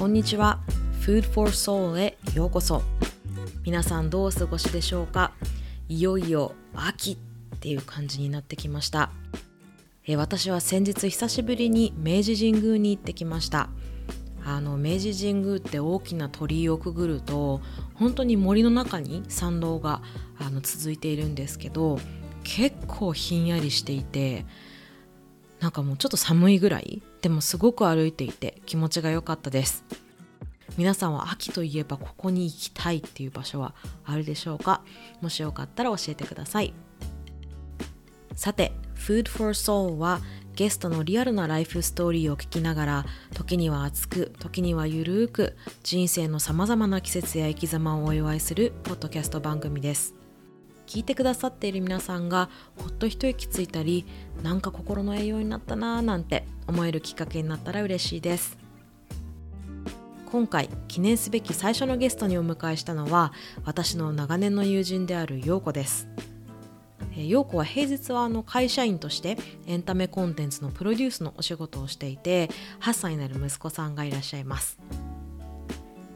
[0.00, 0.60] こんにちは。
[1.02, 2.80] Food for Soul へようこそ。
[3.66, 5.32] 皆さんどうお過ごしでしょうか？
[5.90, 9.10] いよいよ秋っていう感じになってきました。
[10.06, 13.68] え私は先日久しぶりに明治神宮に行ってきました。
[14.42, 17.60] あの明治神宮って大きな鳥居をくぐると
[17.92, 20.00] 本当に森の中に参道が
[20.38, 21.98] あの続いているんですけど
[22.42, 24.46] 結構ひんやりしていて
[25.60, 29.84] なんかもうちょっと寒いぐらいでもすごく歩いていて気持ちが良かったです。
[30.78, 33.74] 皆さんは秋といえばここに行きたいっていう場所は
[34.04, 34.82] あるでしょうか？
[35.20, 36.72] もしよかったら教えてください。
[38.34, 40.20] さて Food for Soul は
[40.54, 50.19] ゲストのリアルなライフストーリーを聞きながら時には熱く時にはゆるく人生のさまざまな季節や生き様をお祝いするポッドキャスト番組です。
[50.90, 54.04] 聞いてくださっている皆さんがほっと一息ついたり
[54.42, 58.58] なんか心の栄養になったなーなんて思えるきっかけになったら嬉しいです。
[60.26, 63.32] 今回記念すべき最初のゲストにお迎えしたのは
[63.64, 66.08] 私の長年の友人である陽子です。
[67.16, 74.80] 陽子は平日はあの会社員としてエンタメコンテンツのプロデュースのお仕事をしていて8歳になる息子さんがいらっしゃいます。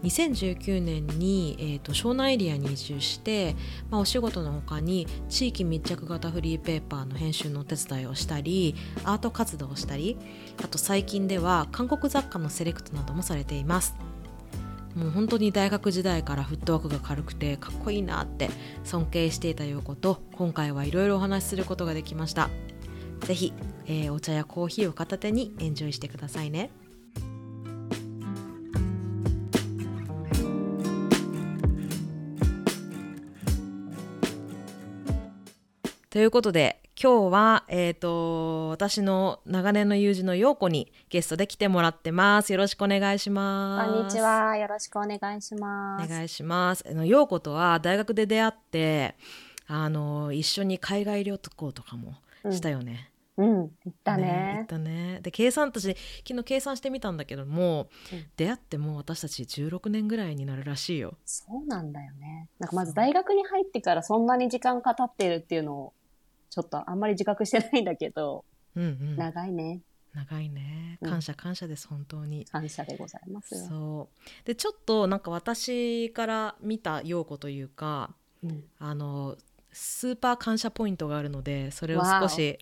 [0.05, 3.57] 2019年に、えーと、湘南エリアに移住して、
[3.91, 10.19] まあ、お仕事の他に地域密着型フリーペーパーの編集のお手伝いをしたりアート活動をしたり
[10.63, 13.95] あと最近では韓国雑貨のセレクトなどもされています。
[14.95, 18.49] もう本当に大学時代からフットワークが軽くてかっこいいなって
[18.85, 22.49] 尊敬していたようこと今回はいろいろお話しすることができました。
[23.21, 23.53] 是非、
[23.87, 26.71] えー、お茶やコーヒーを片手にエンジョイしてくださいね。
[36.15, 42.53] ということで今日は、えーと、私の長年の友人の陽子にゲストで来てもらってます。
[42.53, 43.91] よろしくお願いします。
[43.93, 44.57] こんにちは。
[44.57, 46.07] よろしくお願いします。
[46.07, 46.85] お願いします。
[46.89, 49.17] あの陽子とは大学で出会って、
[49.67, 52.14] あの一緒に海外旅行とかも
[52.48, 53.11] したよね。
[53.36, 54.23] うん、うん、行ったね。
[54.23, 55.19] ね行ったね。
[55.20, 61.17] で計算私昨日計算してみたんだけども、うん、出会っても私たち16年ぐらいになるらしいよ。
[61.25, 62.48] そうなんだよね。
[62.61, 65.92] なんかまず大学に入ってからそんなに時間かかってるっていうのを
[66.55, 68.45] ちょっとあんまり自覚してないんだけど、
[68.77, 69.81] うんうん、長いね。
[70.15, 71.01] 長いね。
[71.03, 72.45] 感謝感謝です、うん、本当に。
[72.45, 74.47] 感謝でございますそう。
[74.47, 78.14] でちょっとなんか私から見た陽子というか、
[78.45, 79.37] うん、あの
[79.73, 82.57] スーパー感謝ポイントがあるのでそれを少し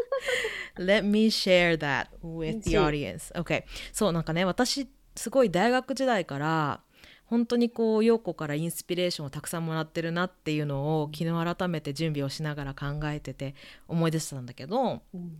[0.78, 3.30] Let me share that with the audience.
[3.34, 6.80] OK そうなんかね私すごい大学時代から
[7.28, 13.54] 本当にこう陽子からインスピレーションをたくさんもらってるなっていうのを昨日改めて準備をしながら考えてて
[13.86, 15.36] 思い出してたんだけど、うん、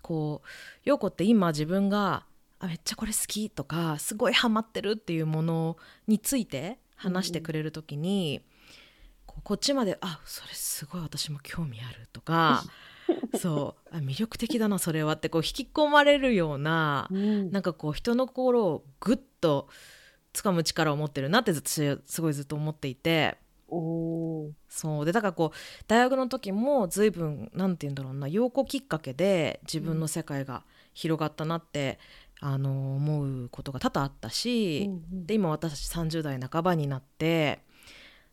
[0.00, 0.48] こう
[0.84, 2.24] 陽子って今自分が
[2.60, 8.40] あめっちゃこれ好きとかすごいハマってるっていうものについて話してくれる時に、
[9.28, 12.62] うん、こっちまであそれすごい私も興味あるとか
[13.40, 19.68] そうあ魅力的だなそれはってこう引き込まれるような、うん、なんかこう人の心をぐっと
[20.34, 23.38] 掴む力を持ってるなって私すごいずっと思っていて。
[24.68, 25.04] そう。
[25.04, 31.98] でだからこう大学の時も随分なんて言うんだろうな陽子きっかけで自分の世界が広がったなって、
[32.42, 37.64] うん、あの思うことが多々あったし、うんうん、で今私たち30代半ばになって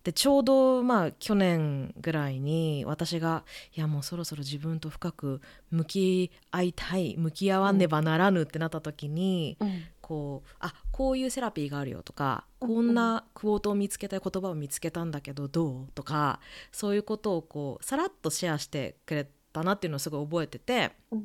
[0.03, 3.43] でちょうどまあ去年ぐらいに私が
[3.75, 16.41] いやもうそろそろ自分と深く向き合いたい向き合わねばならぬってなった時に、うん、こうあこういうセラピーがあるよとか、うん、こんなクォートを見つけたい言葉を見つけたんだけどどうとか
[16.73, 21.23] そういうことをこうさらっとシェアしてくれたなっていうのをすごい覚えてて、うん、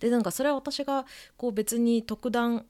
[0.00, 1.04] でなんかそれは私が
[1.36, 2.64] こう別に特段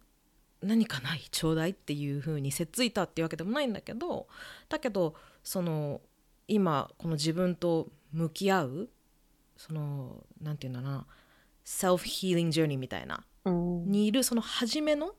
[0.61, 4.27] 何かないちょうだいっていう風にせっついたっていうわけでもないんだけど
[4.69, 6.01] だけどその
[6.49, 8.89] 今この自分と向き合う
[9.57, 11.07] その何て言うんだな
[11.63, 15.13] セルフヒーリングジョーニーみたいな、うん、にいるその初めの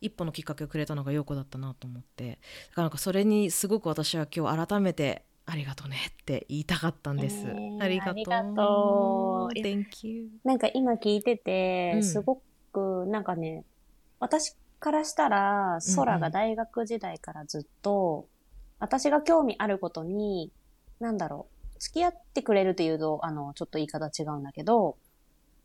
[0.00, 2.40] 一歩のきっかけをくれたのが陽子だったなと思ってだか
[2.76, 7.44] らなんかそれにすごく私は今日改めてありがとうねって言いたかったんです。
[7.44, 8.12] えー、ありがとう。
[8.12, 9.58] ありがとう。
[9.58, 10.28] Thank you.
[10.44, 12.40] なんか今聞いてて、すご
[12.72, 13.64] くなんかね、
[14.20, 18.28] 私からしたら、空が大学時代からずっと、
[18.78, 20.52] 私が興味あることに、
[21.00, 24.98] なんだろう、付き合ってくれるっていうと、あの、ちょっと言い方違うんだけど、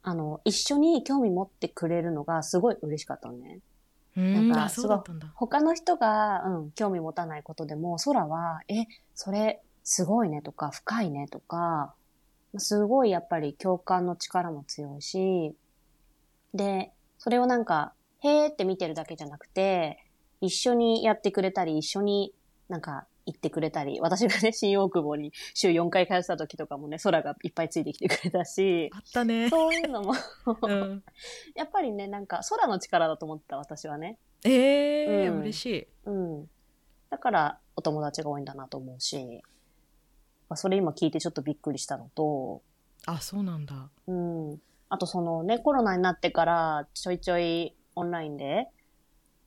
[0.08, 3.60] あの、一緒に興味持ってくれるのがすごい嬉しかったのね。
[4.16, 5.00] なんか、すごい、
[5.34, 8.86] 他の人が、うん、興味持たないことでも、空は、え、
[9.16, 11.96] それ、すごいねとか、深いねとか、
[12.58, 15.56] すごいやっぱり共感の力も強いし、
[16.54, 20.06] で、それをなんか、へーって見てるだけじゃなくて、
[20.40, 22.32] 一緒にやってくれたり、一緒に
[22.70, 29.50] なんか行ってくれたり、私がね、 新大久保に週4回通ってた時とかもね、空がいっぱいついてきてくれたし、あったね。
[29.50, 30.14] そういうのも
[30.62, 31.04] うん、
[31.56, 34.20] やっぱりね、なんか空の力だと思った私はね。
[34.44, 35.88] ええーうん、嬉しい。
[36.06, 36.50] うん。
[37.10, 39.42] だからお友達が多いんだなと思うし、
[40.50, 42.62] まあ、それ今聞いてちょっとびっくりしたのと、
[43.08, 43.90] あ、そうなんだ。
[44.08, 44.62] うん。
[44.90, 48.68] あとそのね、コロナになってからちょいちょいオンラインで、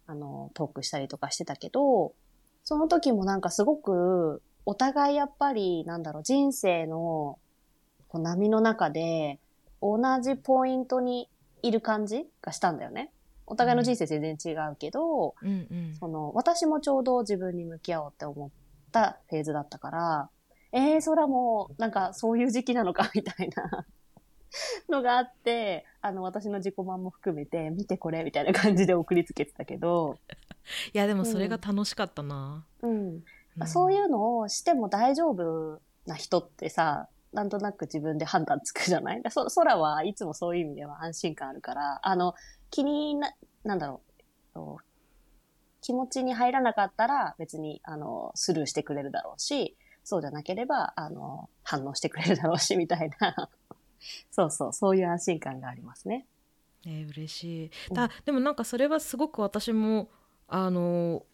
[0.07, 2.15] あの、トークしたりとかしてたけど、
[2.69, 7.39] その時もなんかすごく、お互いやっぱり、なんだろう、人生の
[8.09, 9.41] こう波の中で、
[9.81, 11.31] 同じポイントに
[11.63, 13.11] いる感じがしたんだよね。
[13.47, 18.51] お互いの人生全然違うけど、うんうん、その、私もちょうど自分に向き合おうって思っ
[18.93, 20.29] たフェーズだったから、
[20.73, 23.87] えー、そらもう、なんかそういう時期なのか、みたいな
[24.95, 30.19] のがあって、あの、私の自己満も含めて、見てこれ、みたいな感じで送りつけてたけど、
[30.93, 33.23] いやでもそれが楽しかったな、うん、
[33.61, 39.23] うん、そういうのをしても大丈夫な人ってさなんとなく自分で判断つくじゃない？
[39.31, 42.35] そ空はいつもそういう意味では安心感あるからあの
[42.71, 43.35] 気にな
[43.65, 44.03] なんだろ
[44.55, 44.77] う
[45.81, 53.51] 気持ちに入らなかったら別にあのスルーしてくれるだろうしそうじゃなければあの反応してくれるだろうしみたいな。
[54.31, 56.27] そうそうそういう安心感がありますね。
[56.87, 57.95] えー、嬉しい。
[57.95, 60.09] だ、うん、でもなんかそれはすごく私も
[60.49, 61.25] あの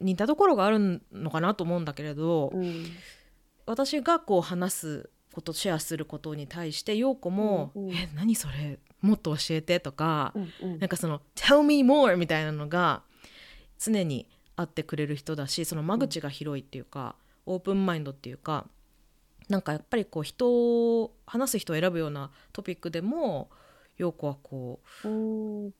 [0.00, 2.86] 似たところがあるのかなと思うんだけれど、うん、
[3.66, 8.78] 私がこう話すことシェアすることに対して陽子も「うんうん、え何それ？
[9.00, 13.02] もっと教えて」とか、うんうん、なんかその「tell me more」みたいなのが
[13.78, 14.26] 常に
[14.56, 18.66] あってくれる人だしその間口が広いっていうか、うん、オープンマインドっていうか
[19.48, 23.50] なんかやっぱりこう人を話す人を選ぶようなトピックでも
[23.98, 25.74] 陽子はこう、うん、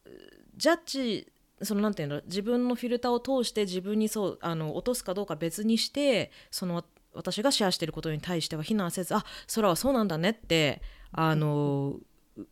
[0.57, 9.25] ジャッジそのなんていうの自分のフィルターを通して自分にそうあの落とすかどうか別にしてその私がシェアしてることに対しては非難せずあ
[9.55, 10.81] 空はそうなんだねって
[11.12, 11.97] あの、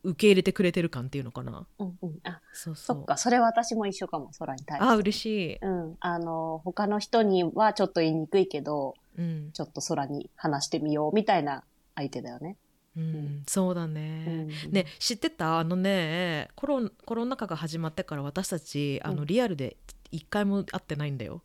[0.03, 1.65] 受け入れてくれてる感っていうのかな。
[1.79, 4.89] うんうん、あそうそっかそれ私も一緒かも空に対して。
[4.89, 5.57] あ嬉しい。
[5.61, 11.63] うん、あの他の人にはちょっと言いにくいけど、うん、ちょっと空に話してみようみたいな
[11.95, 12.57] 相手だよね。
[12.97, 15.59] うん、そうだね、うん、ね知ってた？
[15.59, 19.77] あのねコロコロナ禍が始まってから私たちあの、リアルで
[20.11, 21.43] 一回も会ってないんだよ。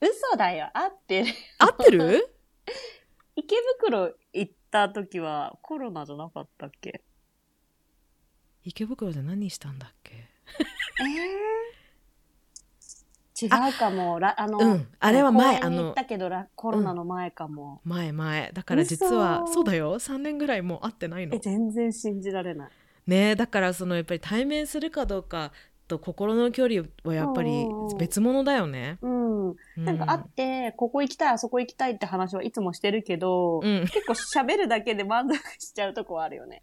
[0.00, 0.70] 嘘だよ。
[0.74, 1.26] 会ってる。
[1.58, 2.28] 会ってる？
[3.36, 7.02] 池袋行った時はコロナじゃなかったっけ？
[8.64, 10.14] 池袋で何したんだっけ？
[10.14, 11.79] えー
[13.46, 14.18] 違うかも。
[14.22, 18.50] あの、うん、あれは前、あの、だけどコロナの前かも、うん、前前。
[18.52, 19.98] だから実は、そうだよ。
[19.98, 21.34] 3年ぐらいもう会ってないの。
[21.34, 22.70] え、全然信じられない。
[23.06, 25.52] ねだからそのやっぱり対面するかどうか
[25.88, 27.66] と心の距離はやっぱり
[27.98, 28.98] 別物だよね。
[29.02, 29.56] うん。
[29.76, 36.62] なんか会って、ここ行きたい、あそこ行きたいって話はいつもしてるけど、うん、結構喋るだけで満足しちゃうとこはあるよね。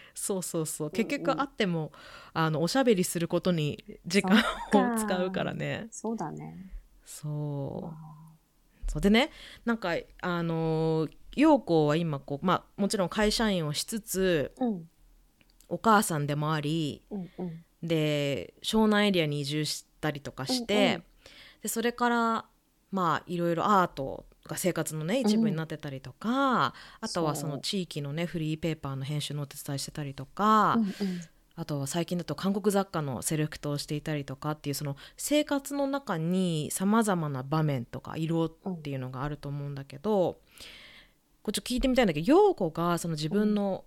[0.14, 0.90] そうそうそう。
[0.90, 1.92] 結局会っても、
[2.32, 5.88] あのおしゃべりすることに時間を使うからね。
[5.90, 6.70] そうだね。
[7.04, 8.14] そう。
[8.94, 9.30] そうでね
[9.64, 14.88] なんかあの陽子は今こう、まあ、もちろん会社員をしつつ、うん、
[15.68, 21.04] お母さんでもあり、うんうん、で湘南エリアに移住したりとかして、うんうん、
[21.62, 22.44] でそれから
[22.92, 30.92] まあいろいろアートが生活のね一部になってたりとか、うん、あとはその地域のねフリーペーパーの編集のお手伝いしてたりとか、うんうん、
[31.56, 40.34] あとは最近だと韓国雑貨のセレクトをしていたりとかっていうその生活の中にさまざまな場面とか色っていうのがあると思うんだけど、うん、
[41.42, 43.84] こっち聞いてみたいんだけど陽子がその自分の、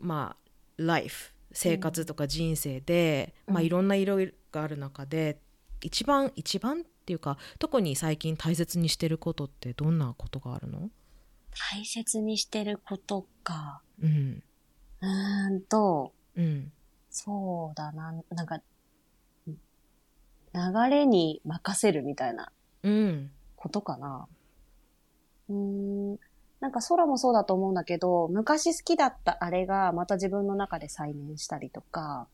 [0.00, 4.18] うん、まあライフ生活とか人生で、まあ、いろんな色
[4.52, 5.38] がある中で
[5.80, 10.90] 一番一番っていうか特に最近大切にしてることってどんなことがあるの？
[11.72, 13.80] 大切にしてることか。
[14.02, 14.42] うん。
[15.00, 16.72] うーんと、うん。
[17.10, 18.60] そうだな、なんか、
[19.46, 22.52] 流れに任せるみたいな
[23.56, 24.26] ことかな。
[25.48, 26.18] うん、ん、
[26.60, 32.26] なんか空もそうだと思うんだけど、昔好きだったあれがまた自分の中で再燃したりとか、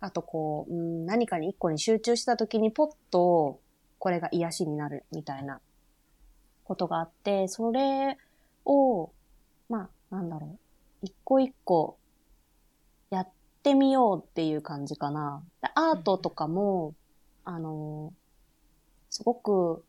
[0.00, 3.60] あとこう、うん、何かに一個に集中した時にポッと
[4.02, 5.60] これが癒しになるみたいな
[6.64, 8.18] ことがあって、それ
[8.64, 9.12] を、
[9.68, 10.58] まあ、なんだろ
[11.02, 11.06] う。
[11.06, 11.98] 一個一個
[13.10, 13.28] やっ
[13.62, 15.44] てみようっていう感じかな。
[15.76, 16.96] アートとかも、
[17.44, 18.12] あの、
[19.08, 19.84] すごく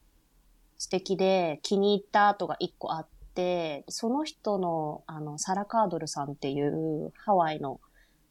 [0.77, 7.81] 素敵で気に入ったアートが一個あって、その人の、あの、サラ・カードルさんっていうハワイの、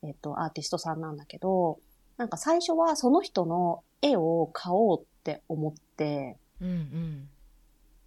[0.04, 1.80] えっと、アーティストさんなんだけど、
[2.18, 7.28] なんか最初はその人の絵を買おうって思って、うんうん、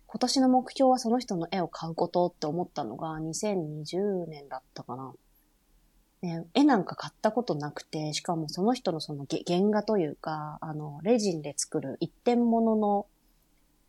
[0.07, 5.13] 今年の目標はその人の絵を買うことって思ったのが2020年だったかな。
[6.21, 13.07] ね、絵なんか買ったことなくて、しかもその人のその原画というか、あの、レジンで作る一点物の、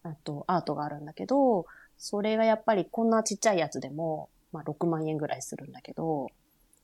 [0.03, 1.67] あと、アートがあるんだけど、
[1.97, 6.29] それがやっぱりこんなちっちゃいやつでも、まあ6万円ぐらいするんだけど、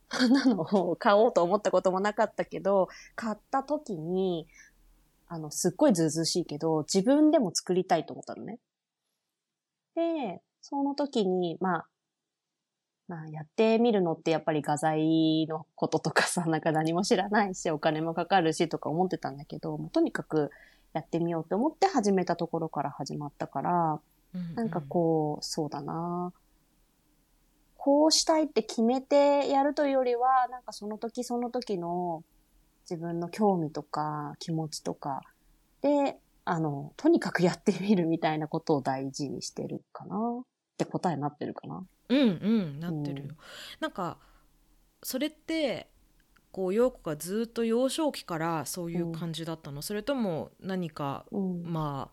[0.31, 4.47] なのを買おうと思ったこともなかったけど、買った時に、
[5.33, 8.59] あの、すっごいずうずうしいけど、自分でも作りたいと思ったのね。
[9.95, 11.87] で、その時に、まあ、
[13.09, 20.51] まあ、やってみるのってやっぱり画材のこととかさ、 なんか何も知らないし、お金もかかるしとか思ってたんだけど、もうとにかく
[20.93, 24.01] やってみようと思って始めたところから始まったから、
[24.35, 26.35] うんうん、なんかこう、そうだな
[27.79, 32.23] こうしたいって決めてやるというよりは、なんかその時その時の
[32.89, 35.23] 自分の興味とか気持ちとか
[35.81, 40.17] で、あの、とにかくやってみるみたいなことを大事にしてるかな。
[40.75, 41.85] って答えになってるかな。
[42.09, 43.29] うんうんなってるよ。
[43.29, 43.37] うん、
[43.79, 44.19] なんか
[45.03, 45.89] それって
[46.51, 52.11] こう陽子がずっと幼少期からそういう感じだったの、うん、それとも何か、うん、ま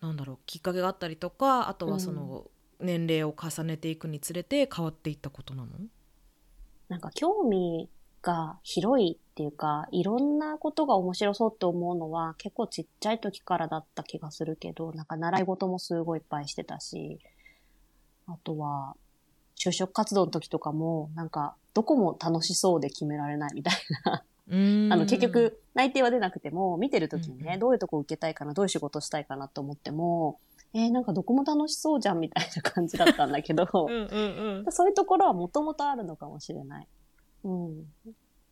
[0.00, 2.46] あなんだろうきっかけがあったりとかあとはその
[2.80, 5.70] 年齢を重ねていくにつれて変わっていったことなの？
[6.88, 7.88] なんか興味
[8.26, 17.20] が広いっていうか、いろんなことが面白そうって思うのは結構ちっちゃい時からだった気がするけど、なんか習い事もすごいいっぱいしてたし、
[18.26, 18.96] あとは、
[19.56, 24.24] 就職活動の時とかも、なんか、どこも楽しそうで決められないみたいな。
[24.92, 30.40] あの、結局、内定は出なくても、見てる時にね、どういうとこ受けたいかな、どういう仕事したいかなと思っても、
[30.74, 33.92] えー、なんかどこも楽しそうじゃんみたいな感じだったんだけど、う
[34.68, 34.72] ん。
[34.72, 36.88] そういうところはもともとあるのかもしれない。
[37.46, 37.84] うん。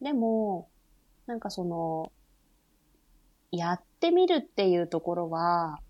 [0.01, 0.69] でも、
[1.27, 2.13] なんかその、
[3.51, 5.81] やってみるっていうところは、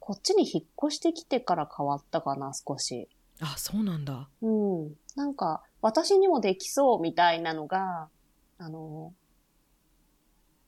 [0.00, 3.08] こっちに引っ越してきてから変わったかな、少し。
[3.40, 4.28] あ、そうなんだ。
[4.42, 4.94] うん。
[5.14, 8.08] なんか、私にもできそうみたいなのが、
[8.58, 9.12] あの、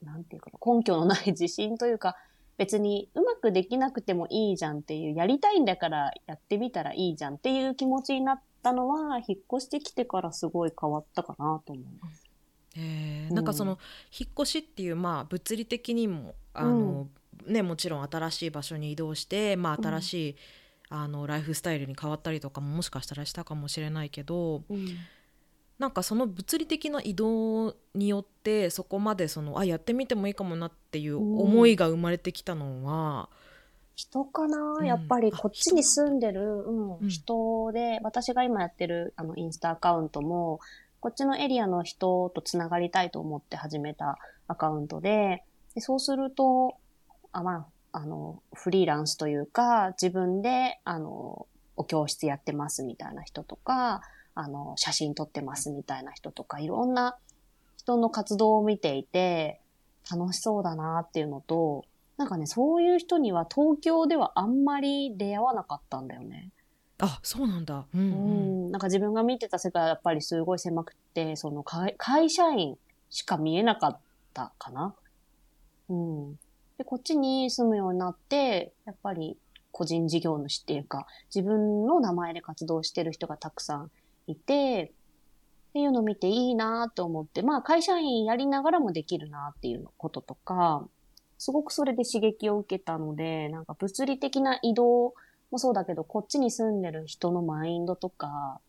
[0.03, 2.17] なんていうかな、根拠のない自信というか、
[2.57, 12.29] 別にうまくできなくてもいいじゃんっていう、やりたいんだからやってみたらいいじゃんっていう気持ちになったのは、引っ越してきてからすごい変わったかなと思います。
[12.77, 13.79] えー、なんかその
[14.17, 17.09] 引っ越しっていうまあ物理的にもあの、
[17.47, 20.37] うん、ねもちろん新しい場所に移動して、まあ、新しい、
[20.91, 24.89] うん、あのライフスタイルに変わったりとかももしかしたらしたかもしれないけど、うん、
[25.79, 33.29] なんかその物理的な移動によってそこまでそのあやってみてもいいかもなっていう思いが生まれてきたのは。
[33.99, 36.63] 人かな、やっぱりこっちに住んでる、
[37.01, 40.61] うん、人で、私が今やってるあのインスタアカウントも、
[41.01, 45.43] こっちのエリアの人とつながりたいと思って始めたアカウントで、
[45.75, 46.77] でそうすると、
[47.33, 54.03] あ、まあ、あの、フリーランスというか、自分で、あの、お教室やってますみたいな人とか、
[54.37, 57.19] あの、写真撮ってますみたいな人とか、いろんな
[57.77, 59.61] 人の活動を見ていて、
[60.09, 61.85] 楽しそうだなっていうのと、
[62.19, 66.51] なんかね、そういう人には東京ではあんまり出会わなかったんだよね。
[66.99, 67.87] あ、そうなんだ。
[67.95, 68.05] うん、う
[68.69, 72.77] ん、なんか自分が見てた世界はやっぱりすごい狭くて、その会会社員
[73.09, 73.99] しか見えなかっ
[74.35, 74.97] たかな。
[75.89, 76.35] うん。
[76.77, 79.37] で、こっちに住むようになって、やっぱり
[79.71, 83.91] 個人事業主っていうか、自分の名前で活動してる人がたくさん
[84.27, 84.93] いて、
[85.71, 90.85] っていうのを見ていいなと思って、まあ会社員やりながらもできるなっていうこととか、
[91.39, 95.15] すごくそれで刺激を受けたので、なんか物理的な移動
[95.51, 98.61] もそうだけど、こっちに住んでる人のマインドとか、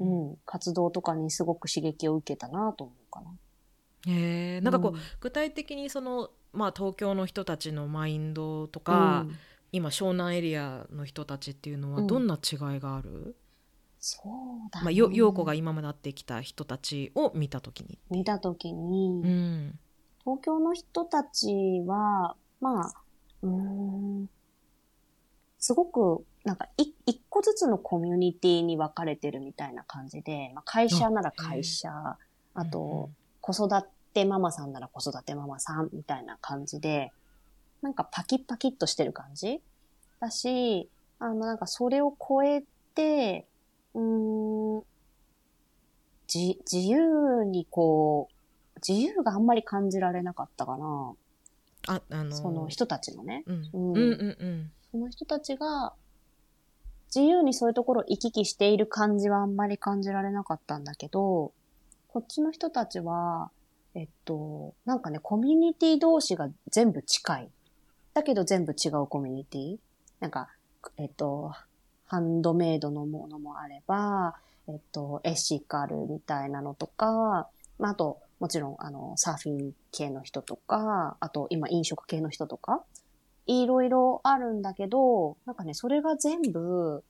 [0.00, 3.30] うん、うん、活動とかにすごく刺激を受けたなと思うかな。
[4.06, 9.36] へえ、なんかこう、うん、具体的にその、まあ、東京の人たちのマインドとか、うん、
[9.72, 13.36] 今湘南エリアの人たちっていうのはどんな違いがある、
[13.98, 17.98] そうだ、ね、まあ、よ陽子が今まで会ってきた人たちを見た時に。
[18.10, 19.78] 見た時に、うん、
[20.24, 22.92] 東京の人たちはまあ
[23.42, 24.28] うん
[25.60, 26.94] すごく、なんか一
[27.28, 31.90] 個ずつのコミュニティに分かれてるみたいな感じで、まあ、会社なら会社、
[32.54, 33.10] あと、
[33.42, 33.68] 子育
[34.14, 37.12] てママさんなら子育てママさんみたいな感じで、
[37.82, 39.60] なんかパキッパキッとしてる感じ
[40.18, 43.46] だし、あの、なんかそれを超えて、
[43.92, 44.82] うん、
[46.26, 48.34] じ、自由にこう、
[48.86, 51.12] 自由があんまり感じられなかったかな。
[51.88, 53.44] あ、あのー、その人たちのね。
[53.46, 53.70] うん。
[53.72, 55.92] うん、うん、うんその人たちが、
[57.14, 61.52] 自由にそういうところを行き来している感じはあんまり感じられなかったんだけど、
[62.08, 63.50] こっちの人たちは、
[63.94, 67.50] えっと、なんかね、コミュニティ同士が全部近い。
[68.14, 69.76] だけど全部違うコミュニティ
[70.18, 70.48] なんか、
[70.96, 71.52] えっと、
[72.06, 74.36] ハンドメイドのものもあれば、
[74.68, 82.82] えっと、エシカルみたいなのとか、まあ、あと、もちろん、あの、サーフィン系の人とか、あと、今、飲食系の人とか、
[83.46, 87.04] いろいろあるんだけど、なんかね、それが全部、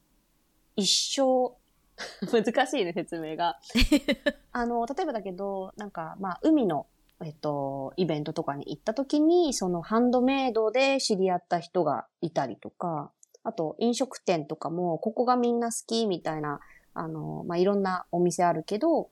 [0.75, 1.55] 一生、
[2.33, 3.61] 難しいね、説明が。
[4.51, 6.87] あの、例えばだけど、なんか、まあ、海の、
[7.23, 13.13] えっと、イベントとかに行った時に、そのハンドメイドで知り合った人がいたりとか、
[13.45, 16.61] あと、飲食店とかも、ここがみんな好きみたいな、
[16.93, 19.11] あの、まあ、いろんなお店あるけど、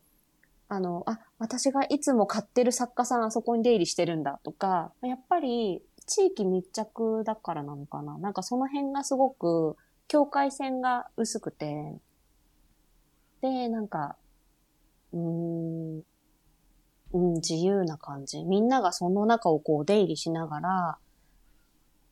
[0.69, 8.19] あの、あ、私がいつも買ってる作家さんあそこに出入りしてるんだとか、やっぱり地域密着だからなのかな。
[8.19, 9.77] なんかその辺がすごく
[10.09, 11.95] 境界線が薄くて、
[13.41, 14.17] で、なんか、
[15.13, 16.03] うーん、
[17.13, 18.45] うん、自由な感じ。
[18.45, 20.99] みんながその中をこう出入りしながら、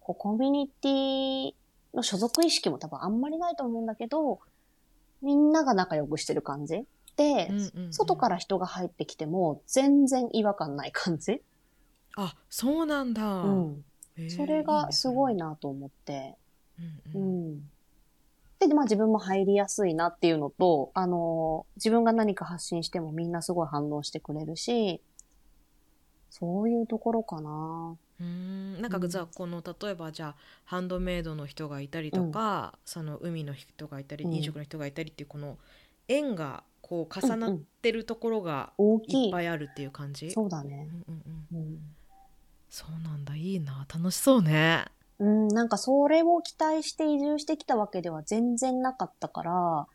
[0.01, 1.55] こうコミュニティ
[1.95, 4.41] の所属意識も多分あんまりないと思うんだけど、
[5.21, 6.87] みんなが仲良くしてる感じ、
[7.19, 11.41] うんうんうん、外から人が入ってきても全然違和感ない感じ。
[12.17, 13.43] あ、そうなんだ。
[13.43, 13.85] うん。
[14.31, 16.37] それがすごいなと思って。
[17.15, 17.71] うん、うん、
[18.59, 25.01] で、まあ自分も入りやすいなっていうのと、あの、自分が何か発信してもみんなすごい反応してくれるし、
[26.31, 27.97] そういうところかな。
[28.21, 28.81] うん。
[28.81, 35.59] なんかじゃあこの例えばじゃあハンドメイドの人がいたりとか、うん、その海の人がいたり、飲食の人がいたりっていうこの
[36.09, 38.73] 縁がこう重なってるところが
[39.09, 41.79] いっぱいあるっていう感じ、そうだね、うんうんうん、
[42.71, 44.85] そうなんだいいな楽しそうね
[45.19, 49.87] うん、なんかそれを期待して移住してきたわけでは全然なかったから、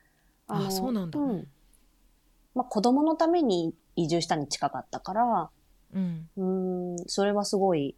[0.48, 1.18] あそうなんだ。
[1.18, 1.48] うん。
[2.54, 5.50] まあ子供のために移住したに近かったから、
[5.94, 6.28] うん。
[6.36, 7.94] うん、それはすごい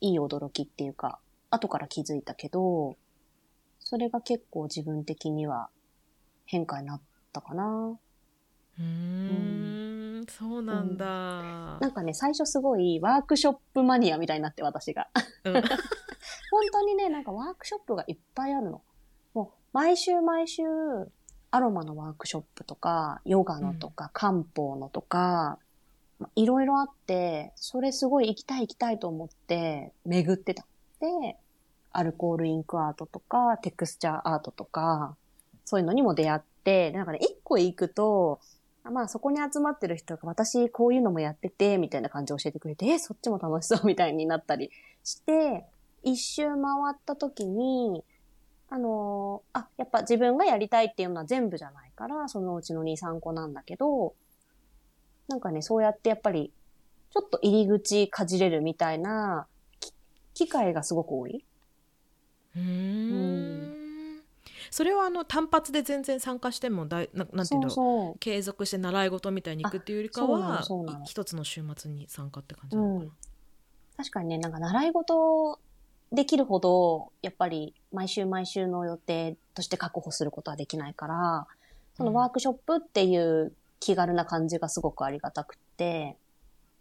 [0.00, 1.18] いい驚きっていうか、
[1.50, 2.96] 後から気づいたけど、
[3.78, 5.68] それが結構自分的には
[6.44, 7.00] 変化になっ
[7.32, 7.98] たかな。
[8.78, 15.08] うん、そうなんだ、うん、なんかね、最初すごいワークショップマニアみたいになって私が。
[15.44, 15.54] うん
[16.50, 18.82] 本当にね、なんかワークショップがいっぱいあるの。
[19.34, 20.62] もう、毎週毎週、
[21.50, 25.58] アロマのワークショップとか、ヨガのとか、漢方のとか、
[26.36, 30.64] いろいろあって、それすごい行きたい行きたいと思って巡ってた。
[31.00, 31.36] で、
[31.92, 35.16] アルコールインクアートとか、テクスチャーアートとか、
[35.64, 38.40] そういうのにも出会って、なんかね、一個行くと、
[38.90, 44.70] まあそこに集まってる人が私こういうのもやってて、みたいな感じを教えてくれて、え、そっちも楽しそうみたいになったり
[45.02, 45.64] して、
[46.02, 46.60] 一周回
[46.92, 48.04] った時に、
[48.68, 54.14] あのー、あ、やっぱ自分がやりたいっていうのは全部じゃないから、そのうちの2、3個なんだけど、
[55.28, 56.52] なんかね、そうやってやっぱり、
[57.10, 59.46] ちょっと入り口かじれるみたいな、
[60.34, 61.44] 機会がすごく多い。
[62.56, 63.83] うん。
[64.74, 68.16] それはあの単発で全然参加してもだいななんていうの？
[68.18, 70.64] 継続して習い事みたいに行くっていうよりかは
[71.04, 73.12] 一つの週末に参加って感じなのかな、うん、
[73.96, 75.60] 確かにねなんか習い事
[76.12, 81.46] できるほど、やっぱり毎週毎週の予定として確保することはできないから、
[81.96, 86.16] そのワークショップっていう気軽な感じがすごくありがたくって、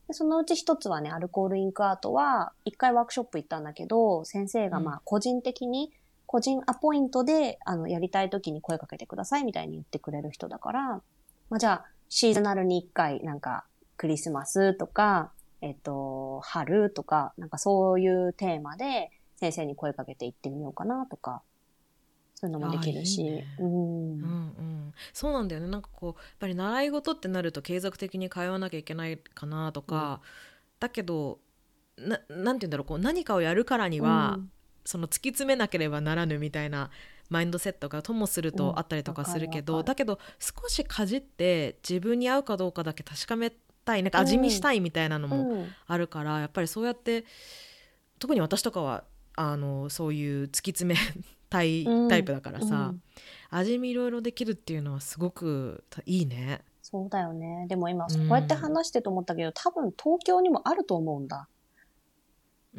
[0.08, 5.92] でそのうち一つはね、アルコールインクアートは、一回ワークショップ行ったんだけど、先生がまあ個人的に、
[6.26, 11.02] 個人アポイントで、あの、やりたい時に声かけてくださいみたいに言ってくれる人だから、
[11.50, 13.66] まあじゃあ、シーズナルに一回、なんか、
[13.98, 15.32] クリスマスとか、
[15.62, 21.42] えっと、春とか、なんかそういうテーマで、先生に声かけて行ってみようかなとか、
[22.36, 23.24] そういうのもできるし。
[23.24, 24.26] いいね、うん、うんう
[24.62, 24.94] ん。
[25.14, 25.68] そうなんだよね。
[25.68, 30.30] なんかこう、やっぱり習い事ってなると継続的に通わなきゃいけないかなとか、うん、
[30.80, 31.40] だけど、
[31.98, 34.52] ななんて言うんだろう、こう何かをやるからには、うん、
[34.86, 36.90] その突き詰めなければならぬみたいな
[37.30, 43.52] マインドセットがともするとあったりとかするけど、うん、だけど少しかじって自分に合うかどうかだけ確かめ
[43.86, 44.04] たい。
[44.04, 47.26] なんか味見したいみたいなのもあるから、やっぱりそうやって
[48.20, 49.04] 特に私とかは
[49.36, 51.00] あのそういう突き詰め
[51.50, 53.02] たいタイプだからさ、うん、
[53.50, 56.62] 味見いろいろできるっていうのはすごくいいね。
[56.82, 57.66] そうだよね。
[57.68, 61.48] でも今、こうやって話してと思ったけど、多分東京にもあると思うんだ。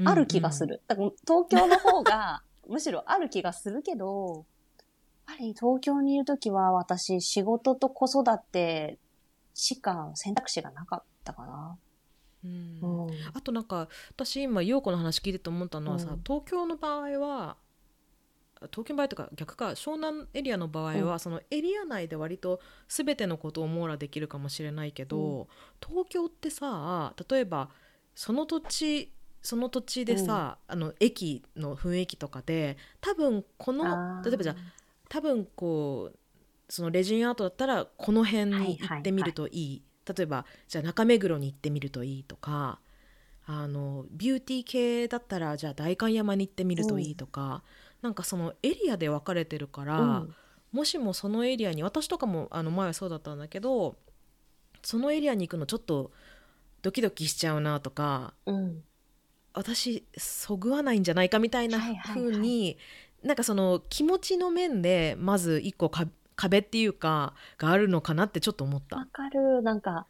[0.04, 0.83] ある気がする。
[0.87, 4.46] だから東京の方が、 むしろある気がするけど、
[5.28, 8.98] やっぱり東京にいるときは私、仕事と子育て
[9.54, 11.78] しか選択肢がなかったかな。
[12.44, 17.57] うん、あとなんか私今陽子の話聞いてて思ったのはさ、うん、東京の場合は
[18.70, 25.46] 東京の場合とか逆か湘南エリアの場合は、うん、そのエリア内で割と全てのことを網羅できるかもしれないけど、うん、
[25.80, 27.70] 東京ってさ例えば
[28.14, 29.12] その土地
[29.44, 34.57] その土地でさ、うん、あの駅の雰囲気とかで多分この例えばじゃあ
[35.11, 36.18] 多分こう
[36.70, 42.80] そのレジンアートだったらこの辺に行ってみるといい、はいはいはい、例えばじゃあ中目黒に行ってみるといいとか
[43.46, 47.62] あのビューティー系だったらじゃあ代官山に行ってみるといいとか、
[48.02, 50.35] うん、なんかそのエリアで分かれてるから、うん、
[50.72, 53.96] もしもそのエリアに私とかもあの前はそうだったんだけど
[54.83, 56.12] そのエリアに行くのちょっと
[56.80, 58.83] ドキドキしちゃうなとか、うん、
[59.54, 62.76] 私そぐわないんじゃないかみたいな風に、はいはいはい、
[63.24, 65.90] なんかその気持ちの面でまず一個
[66.36, 68.96] 壁っていうかがあるのかなってちょっと思った。
[68.96, 70.06] わかるなんか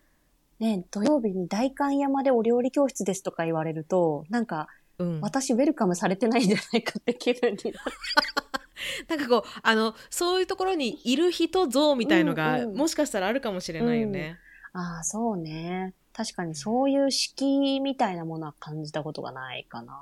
[0.60, 7.78] ね、土曜日に代官山でお料理教室ですとか言われると、なんか、うん、私ウェルカムされてないんじゃないかって気分になる。
[9.08, 14.38] なんかこう、あの、そういうところにいる人像みたいのが、うんうん、もしかしたらあるかもしれないよね。
[14.74, 15.94] うん、ああ、そうね。
[16.14, 19.98] 確かにそういう敷居みたいなものは感じたことがないかな。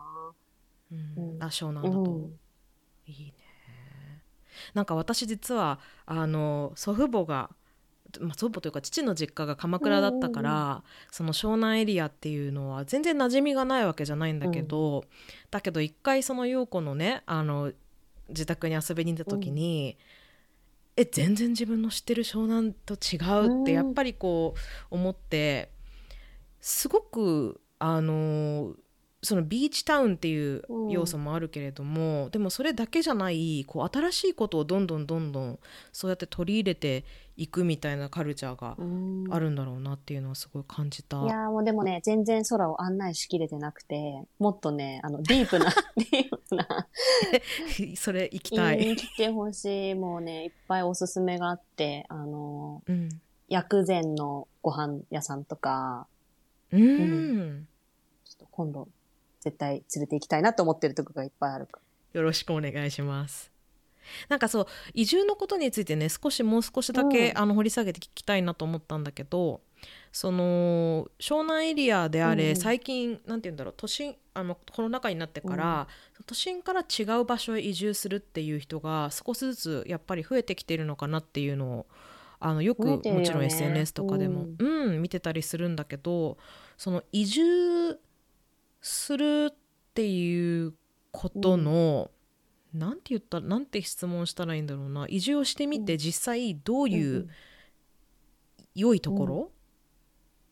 [0.93, 2.31] うん、うん、あ、湘南だと。
[3.07, 3.33] いいね。
[4.75, 7.51] なんか私実は、あの、祖父母が、
[8.21, 15.09] まあ、祖母というか父の実家が鎌倉だったから、その湘南エリアっていうのは全然馴染みがないわけじゃないんだけど、うん、
[15.51, 17.73] だけど一回その陽子のねあの
[18.29, 19.97] 自宅に遊びに行った時に、
[20.99, 24.55] うん、え全然自分の知ってる湘南と違うってやっぱりこ
[24.91, 25.71] う思って
[26.63, 28.75] すごくあの
[29.25, 35.59] そのビーチタウンっていう要素もあるけれども、うん、でもそれだけじゃないこう新しいことをどんどんどんどん
[35.93, 37.05] そうやって取り入れて
[37.37, 38.77] いくみたいなカルチャーが
[39.35, 41.23] あるんだろうなっていうのはすごい感じた。
[41.23, 46.67] いやもうでもね全然空を案内しきれてなくてもっとねあのディープな ディープな
[47.97, 48.97] それ行きたい。
[48.97, 53.09] 来てほしいもうねいっぱいおすすめがあってあの、うん、
[53.49, 56.09] 薬膳のご飯屋さんとか。
[56.73, 57.69] うん、うん、
[58.25, 58.89] ちょっと今度
[59.41, 61.81] 絶対連れて行きたいなと思ってるとこがいっぱいあるか
[62.13, 63.53] よろしくお願いします。
[64.29, 69.61] なんかそう移住のことについてね少しもう少しだけ、うん、あの掘り下げて聞きたいなと思ったんだけど
[70.11, 75.87] その湘南エリアであれ、うん、最近なんて言うんだろう都心あのコロナ禍になってから、
[76.19, 81.87] うん、都心から違う場所へ移住するっていう人が少しずつやっぱり増えてきてるのかなっていうのを
[82.45, 86.39] あのよく、ね、もちろん SNS とかでも、うん、うん、見てたりするんだけど
[86.77, 88.01] その移住
[88.81, 89.55] するっ
[89.95, 90.75] ていう
[91.13, 92.11] ことの、
[92.75, 95.07] うん、なんて言ったなんて質問したらいいんだろうな。
[95.09, 97.29] 移住をしてみて実際どういう
[98.75, 99.49] 良いところ、うん、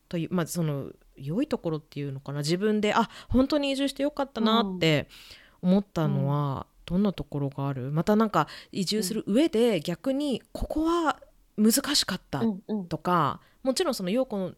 [0.09, 2.39] というまあその良いところっていうのかな。
[2.39, 5.09] 自分であ本当に移住してよかったなって
[5.61, 7.91] 思ったのは、どんなところがある？
[7.91, 11.21] またなんか移住する上で逆にここは
[11.61, 12.43] 難しかった
[12.89, 14.55] とか、もちろんその陽子の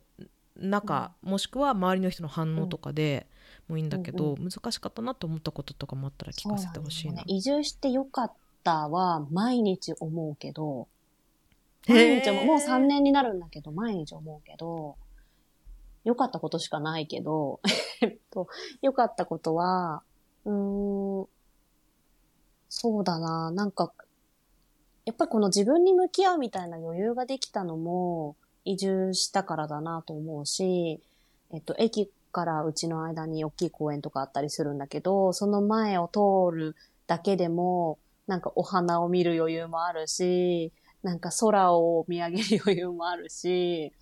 [0.56, 3.26] 中、もしくは周りの人の反応とかで、
[3.68, 10.88] もいいんだけど、うんうん、難しかったなと思ったこととかもあったら聞かせてほしいな、ね、移住してよかったは毎日思うけど、
[11.88, 14.96] 毎日もう3年になるんだけど、毎日思うけど、
[16.04, 17.60] 良かったことしかないけど、
[18.02, 18.48] えっと、
[18.82, 20.02] 良かったことは、
[20.44, 21.28] うーん、
[22.68, 23.92] そうだな、なんか、
[25.04, 31.00] やっぱりこの自分に向き合うみたいな余裕ができたのも、移住したからだなと思うし、
[31.52, 43.92] えっと、駅からうちの間に大きい公園とかあったりするんだけど、その前を通るだけでも、なんかお花を見る余裕もあるし、なんか空を見上げる余裕もあるし、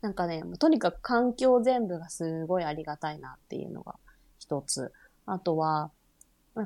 [0.00, 3.96] なんかね、とにかく環境全部がすごいありがたいなっていうのが
[4.38, 4.92] 一つ。
[5.26, 5.90] あとは、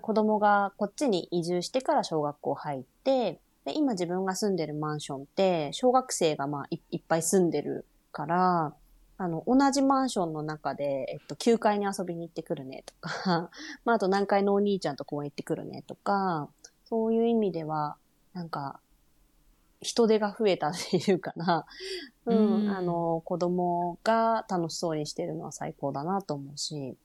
[0.03, 8.75] 子供がこっちに移住してから小学校入って、で、今自分が住んでるマンションって、小学生がまあいっぱい住んでるから、
[9.19, 13.51] あの、同じマンションの中で、えっと、9階に遊びに行ってくるねとか、
[13.85, 16.49] まあ、あと何階のお兄ちゃんと公園行ってくるねとか、
[16.87, 17.99] そういう意味では、
[18.33, 18.81] なんか、
[19.83, 21.67] 人手が増えたっていうかな、
[22.25, 26.97] うん、うん、あの、子供が楽しそうにしてるのは最高だなと思うし、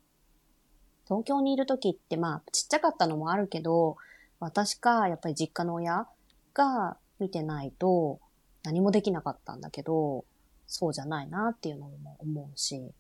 [1.06, 3.98] 東京にいる時ってまあ、ちっちゃかったのもあるけど、
[4.40, 6.08] 私か、やっぱり実家の親
[6.54, 8.20] が見てないと
[8.64, 10.26] 何もできなかったんだけど、
[10.68, 12.92] そうじゃないなっていうのも思うし、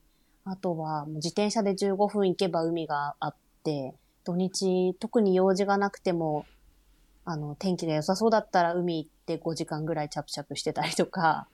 [0.45, 6.45] あとは自転車で15分行けば海があって、土日特に用事がなくても、
[7.25, 11.47] あの、天気が良さそうだったら海行って5時間ぐらいチャプチャプしてたりとか、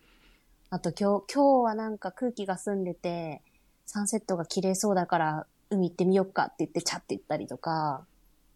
[0.71, 3.41] あと今日、今日はなんか空気が澄んでて、
[3.85, 8.05] サンセットが綺麗そうだから海行ってみよっかって言ってチャって行ったりとか、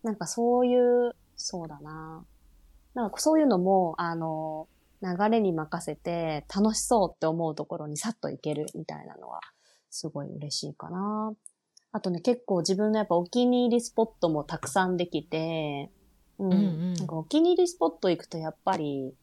[0.03, 2.23] なんかそういうそうだな。
[2.93, 4.67] なんかそういうのも、あの、
[5.01, 9.41] 流れに任せて楽しそうって思うところにさっと行けるみたいなのは、
[9.89, 11.33] すごい嬉しいかな。
[11.91, 15.91] あとね、結構自分のやっぱお気に入りスポットもたくさんできて、
[16.39, 16.51] うん。
[16.51, 19.13] うんうん、なんかお気に入りスポット行くとやっぱり、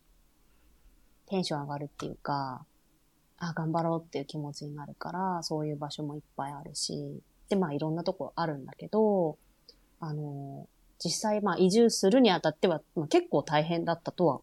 [1.26, 2.64] テンション上がるっていうか、
[3.38, 9.38] あ、頑張ろうっていう気持ちになるから、そういう場所もいっぱいあるし、で、まあいろんなとこあるんだけど、
[9.98, 10.68] あの、
[11.02, 14.40] 実際まあ移住するにあたっては、まあ、結構大変だったとは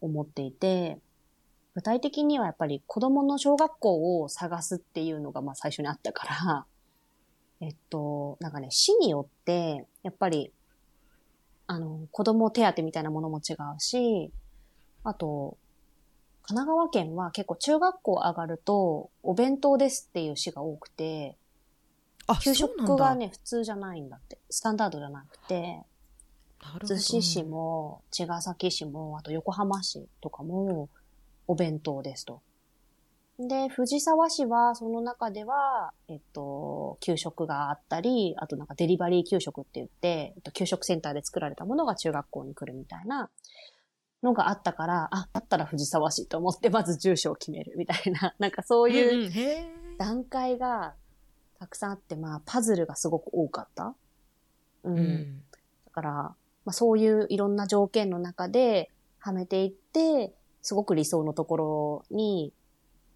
[0.00, 0.98] 思っていて、
[1.74, 6.66] 具体的にはやっぱり子供の小学校を探すっていうのがまあ最初にあったから、
[7.60, 10.52] えっと、なんかね、市によって、やっぱり、
[11.66, 14.30] あの、子供手当みたいなものも違うし、
[15.04, 15.56] あと、
[16.42, 21.36] 神奈川県は結構中学校上がると、お弁当ですっていう市が多くて、
[22.42, 24.38] 給食がね、普通じゃないんだって。
[24.50, 25.82] スタンダードじゃなくて、
[26.60, 30.88] 逗子市も、茅ヶ崎市も、あと横浜市とかも、
[31.46, 32.42] お弁当ですと。
[33.38, 43.28] で、藤沢市は、その中では、えっと、給食があったり、あとなんかデリバリー給食って言って、えっと、給食センターで作られたものが中学校に来るみたいな
[44.22, 49.30] のがあったから、あ、だったら藤沢市と思って、まず住所を決めるみたいな、 なんかそういう
[49.98, 50.94] 段階が
[51.58, 53.94] たくさんあって、まあ、パズルがすごく多かった。
[54.84, 54.98] うん。
[54.98, 55.42] うん、
[55.84, 56.34] だから、
[56.66, 62.52] まあ、そういういろんな条件の中ではめていって、すごく理想のところに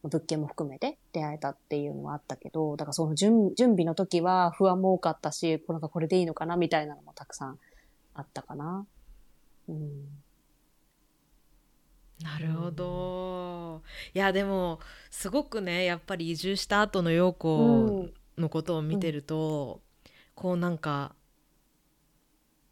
[0.04, 7.58] 物件も含めて出会えたっていうのはあったけど、だからその準準備の時は不安も多かったし、これがこれでいいのかなみたいなのもたくさん
[8.14, 8.86] あったかな。
[9.68, 10.06] うん。
[12.22, 13.82] なるほど。
[14.14, 14.78] いやでも
[15.10, 21.16] すごくねやっぱり移住した後の陽子のことを見てると、うん、こうなんか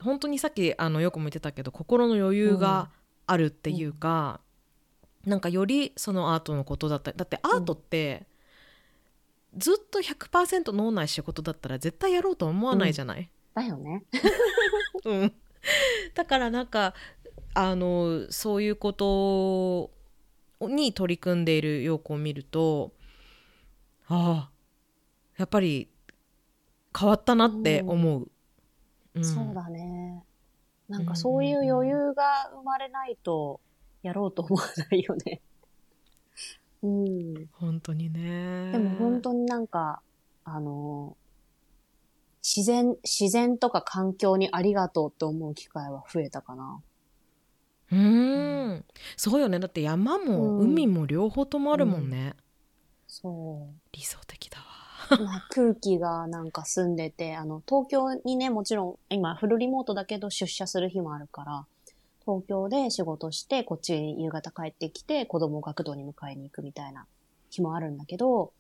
[0.01, 2.91] 本当にさっきあのよくも言ってたけど心の余裕が
[3.27, 4.41] あるっていうか、
[5.25, 8.27] うん、なんかよりそのアートのことだったりだってアートって、
[9.55, 14.05] うん、ずっと100%脳内仕事だったら絶対やろうと思わないじゃない、うん、だよね、
[15.05, 15.33] うん、
[16.15, 16.95] だからなんか
[17.55, 19.91] あのそういうこと
[20.69, 22.93] に取り組んでいる陽子を見ると
[24.07, 24.59] ああ
[25.37, 25.89] やっぱり
[26.99, 28.31] 変わったなって思う。
[29.19, 30.25] うん、そうだね。
[30.89, 33.61] なんかそういう余裕が生まれないと
[34.03, 35.41] やろうと思わないよね。
[36.83, 37.47] うん。
[37.53, 38.73] 本当にね。
[38.73, 40.01] でも本当になんか、
[40.45, 41.17] あの、
[42.43, 46.81] 自然、自然とか環境にありがとうって思う機会は増えたかな。
[47.91, 48.85] うん、
[49.17, 49.59] そうよね。
[49.59, 52.27] だって山も海も両方ともあるもんね。
[52.27, 52.35] うん、
[53.07, 53.75] そう。
[53.93, 54.68] 理想的だわ。
[55.25, 61.67] まあ、空気がなんか澄んでて、あの、東京にね、もちろん、今フルリモートだけど出社する日もあるから、
[62.21, 67.07] 東京で仕事して、こっち夕方帰ってきて、子供を学童に迎えに行くみたいな
[67.51, 68.53] 日もあるんだけど、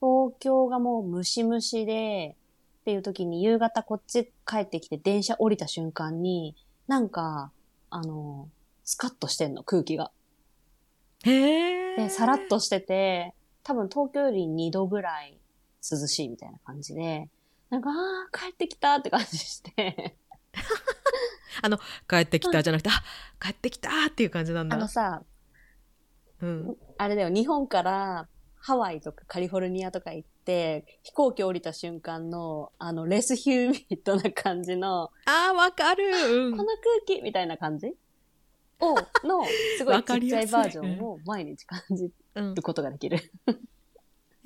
[0.00, 2.36] 東京がもうムシムシで、
[2.80, 7.52] っていう時に夕方こっち帰ってきて電車降りた瞬間に、なんか、
[7.90, 8.48] あの、
[8.82, 10.10] スカッとしてんの、空気が。
[11.24, 11.96] へー。
[11.96, 15.38] で、さらっとしてて、多分東京より2度ぐらい
[15.90, 17.28] 涼しいみたいな感じで、
[17.70, 17.92] なんか、あ
[18.32, 20.16] あ、帰ってきたって感じして
[21.62, 23.02] あの、帰ってきたじゃなくて、あ、
[23.40, 24.76] 帰ってきたっていう感じなんだ。
[24.76, 25.22] あのさ、
[26.40, 26.76] うん。
[26.96, 28.28] あれだよ、日本から
[28.60, 37.92] ハワイとかカリフォルニアとか行って、飛行機降りた瞬間の、あの、レスヒューミットな感じの、ああ、わかる、うん、この空気みたいな感じ？
[38.80, 38.94] を、
[39.26, 39.44] の、
[39.76, 43.32] すごいちっちゃいバージョンを毎日感じることができる。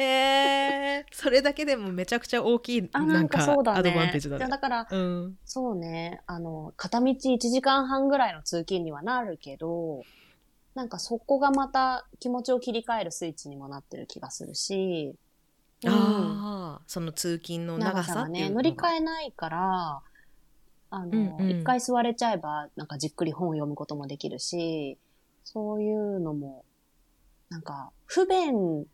[0.03, 4.49] へえそれだけでもめちゃくちゃ大きいなんかアドバンテージだね。
[4.49, 10.03] だから、うん、そうね、あの、片道1時間半ぐらいの通勤にはなるけど、
[10.75, 15.15] なんかそこがまた気持ちを切り替えるスイッチにもなってる気がするし、
[15.85, 20.03] うん、ああ、その通勤の長さね、乗り換えないから、
[20.91, 24.99] あの、一、うんうん、回座れちゃえば、なんかじっくり本を読むこともできるし、
[25.45, 26.65] そういうのも、
[27.49, 28.87] なんか、不便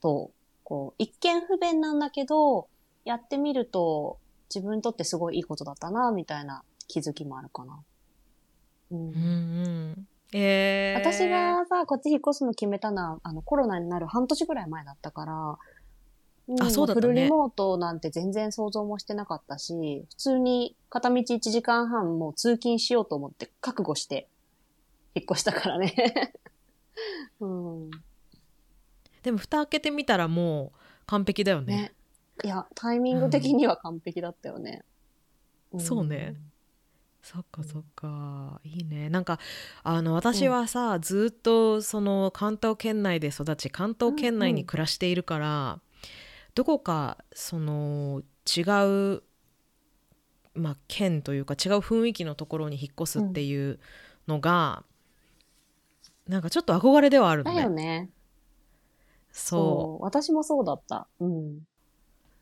[0.00, 0.30] と、
[0.66, 2.66] こう、一見不便なんだけど、
[3.04, 4.18] やってみると
[4.52, 7.78] 自分にとってすごいいいことだったな、みたいな気づきもあるかな。
[8.90, 8.98] うん。
[8.98, 9.18] うんう
[9.92, 15.58] んえー、私がさ、こっち引っ越すの決めたのは、あの、コロナになる半年ぐらい前だったから、
[16.48, 17.06] うん、あ、そうだったね。
[17.06, 24.26] フルリモートなんて全然想像もしてなかったし、普通に片道1時間半もう通勤しようと思って覚悟して
[25.14, 25.94] 引っ越したからね。
[27.38, 27.90] うん。
[29.26, 31.76] でも蓋開けてみたらもう完璧だよね。
[31.76, 31.92] ね
[32.44, 34.84] いや、タイミング的には完璧だったよね。
[35.72, 36.36] うん、そうね。
[37.22, 39.40] そっかそっか、いいねなんか
[39.82, 45.80] あの私はさ、うん、ずっとその関東圏内で育ち関東圏内に暮らしているから、うんうん、
[46.54, 48.60] どこかその違
[49.16, 49.22] う
[50.54, 53.80] まあ県というか違う雰囲気のところに引っ越すっていう
[54.28, 54.84] のが、
[56.28, 57.56] うん、なんかちょっと憧れではあるのね。
[57.56, 58.10] だよね。
[59.36, 60.04] そう。
[60.04, 61.06] 私もそうだった。
[61.20, 61.60] うん。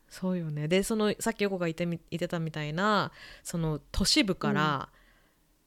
[0.09, 0.68] そうよね。
[0.68, 3.11] でそのさっき横が言って言ってたみたいな
[3.42, 4.88] その都市部から、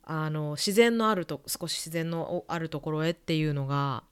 [0.07, 4.03] うん、あの自然のあると少し自然のあるところへっていうのが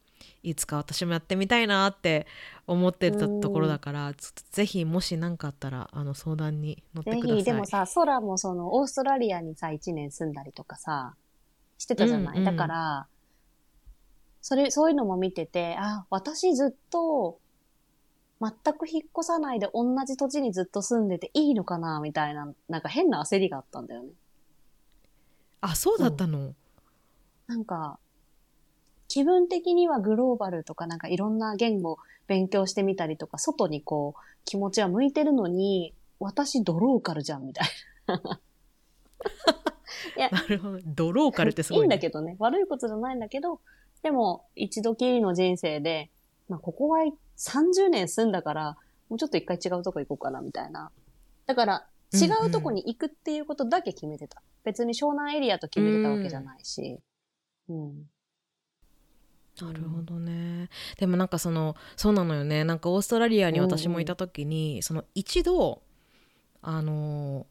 [0.43, 2.27] いつか私もやってみたいなって
[2.67, 4.15] 思ってたところだから、うん、
[4.51, 7.43] ぜひもし何かあったらあの相談に乗ってください。
[7.45, 11.15] でもさ空もそのオーストラリアにさ1年住んだりとかさ
[11.77, 13.07] してたじゃない、うんうん、だから
[14.47, 17.39] それそういうのも見ててあ私ずっと
[18.39, 24.09] 全く引っ越さないで同じ土地にずっと住んでていいのかなみたいな、なんか変な焦りがあったんだよね。
[25.61, 26.55] あ、そうだったの、うん、
[27.47, 27.97] なんか、
[29.07, 37.67] 気分的にはグローバルとかなんかいろんな言語勉強してみたりとか、外にこう気持ちは向いてるのに、私ドローカルじゃんみたい
[38.05, 38.21] な。
[40.17, 40.79] いや、なるほど。
[40.85, 42.35] ドローカルってすごい、ね、いいんだけどね。
[42.37, 43.59] 悪いことじゃないんだけど、
[44.05, 46.11] でも一度きりの人生で、
[46.47, 46.99] まあ、ここは
[47.39, 48.77] 30年住んだから、
[49.09, 50.91] もうちょっと一回違うとこ行こうかな、みたいな。
[51.47, 54.41] だから、違うとこに行くっていうことだけ決めてた。
[54.41, 56.99] うんうん、別に湘南エリアと決めてたわけじゃないし。
[57.67, 58.09] うん、うん
[59.59, 60.69] なるほどね。
[60.99, 65.81] でもなんかそのそうなのよねなんかオーストラリアに私もいた時に、うん、その一度
[66.61, 67.47] あの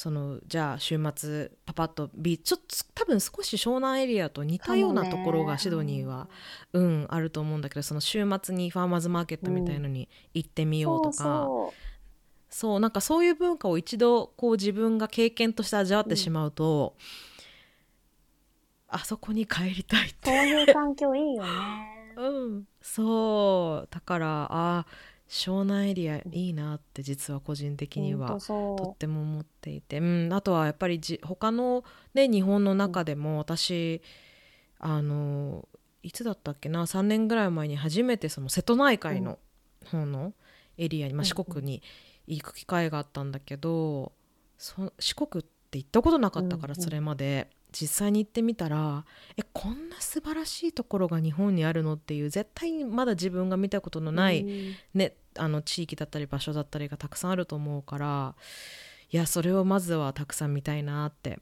[0.00, 6.30] そのじゃあ週末パパッとビーチちょっと多分少し湘南エリアと似たようなところがシドニーは、
[6.72, 11.70] うん、あると思うんだけどその週末にファーマーズマーケットみたいのに行ってみようとか、うん、
[12.48, 16.94] そうなんかそういう文化を一度こう自分が経験として味わってしまうと、
[18.90, 20.30] うん、あそこに帰りたいって。
[20.30, 21.50] そういう環境いいよね。
[22.16, 23.88] うんそう。
[23.90, 24.86] だからあ
[25.30, 28.40] 湘南エリアいいなって実は個人的には。
[28.40, 34.02] とっても思っていて、うん、あとはやっぱりじ他の、ね、日本の中でも私
[34.80, 35.68] あの
[36.02, 39.38] いつだったっけな3年ぐらい前に初めてその瀬戸内海の
[39.86, 40.32] 方の
[40.76, 41.80] エリアに、まあ、四国に
[42.26, 44.10] 行く機会があったんだけど
[44.58, 47.48] そ四国って行ったことなかったからそれまで。
[47.72, 49.04] 実際に行ってみたら
[49.36, 54.44] えこんな素晴らしいところが日本にあるのっていう絶対にまだ自分が見たことのない、
[54.94, 58.34] ね、あの地域だったり場所だったりがたくさんあると思うから
[59.10, 61.40] いやそれをまずはたくさん見たいなって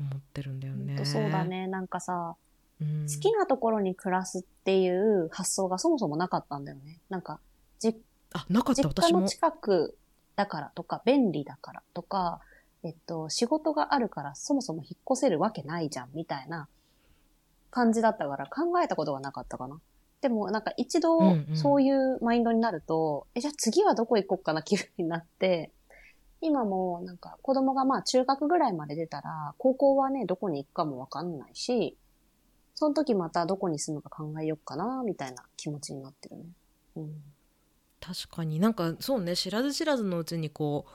[0.00, 1.04] 思ってるんだよね。
[1.04, 1.66] そうだね。
[1.66, 2.36] なんかさ、
[2.80, 6.98] うん、好きなところに暮らすっていう発想がそもそもなかったんだよね。
[7.08, 7.38] なんか
[7.78, 7.96] じ
[8.32, 8.82] あなかった。
[8.82, 9.96] 実家の近く
[10.36, 12.40] だからとか便利だからとか
[12.82, 16.68] えっと、仕事があるからそもそも引っ越せるわけないじゃん、みたいな
[17.70, 19.80] 感じだったから考えたことがなかったかな。
[20.20, 21.18] でもなんか一度
[21.54, 25.70] そういうマインドになると、うんうん、え、じゃあ次はどこ行こうかな気分になって、
[26.42, 31.96] 今もなんか子供がまあ中学ぐらいまで出たら、高校はね、どこに行くかもわかんないし、
[32.74, 36.44] その時またどこに住むか考えようかな、みたいな気持ちになってるね。
[36.96, 37.22] うん、
[38.00, 40.90] 確かになんかそうね、知らず知らずのうちにこう、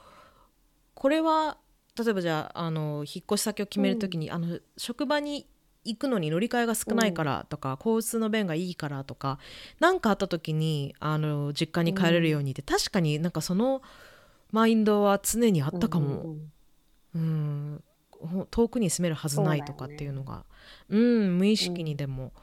[0.93, 1.57] これは
[1.97, 5.47] 例えばじゃああの引っ越し先を決める時に、うん、あの職場に
[5.85, 9.39] 行くのに乗り換えが少ないからとか、うん、交通の便がいいからとか
[9.79, 13.81] 何かあった時にあの実家に帰れるようにって、うん、確かになんかその
[14.51, 16.35] マインドは常にあったかも。
[17.13, 17.81] うん、
[18.51, 20.43] 遠くに住めるはずないとかっていうのが。
[20.89, 22.33] う、ね,、ん無意識にでも、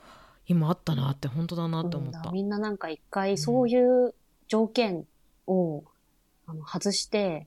[0.46, 4.14] 今あったなって本当だなって思った、みんななんか一回そういう
[4.48, 5.06] 条件
[5.46, 5.84] を、
[6.46, 7.46] あの外して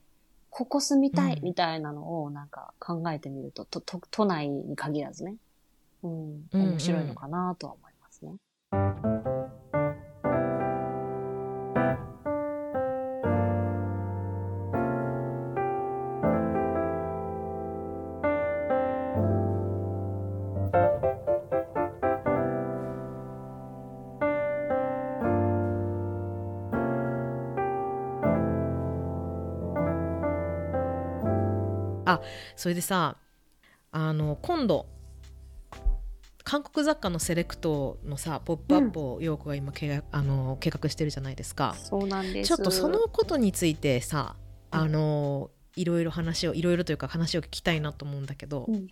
[0.56, 5.36] ここ住みたいみたいなのをなんか考えてみると、うん、とと都内に限らずね、
[6.02, 7.85] うん、面白いのかなとは思い
[32.56, 33.16] それでさ
[33.92, 34.86] あの今度
[36.42, 41.74] 韓国雑貨のセレクトのさポップアップを陽子が今計画,、あの計画してるじゃないですか。
[41.76, 42.48] そうなんです。
[42.48, 44.36] ちょっとそのことについてさ
[44.70, 48.88] あの、いろいろ話をいろいろというか話を聞きたいなと思うんだけど、うん、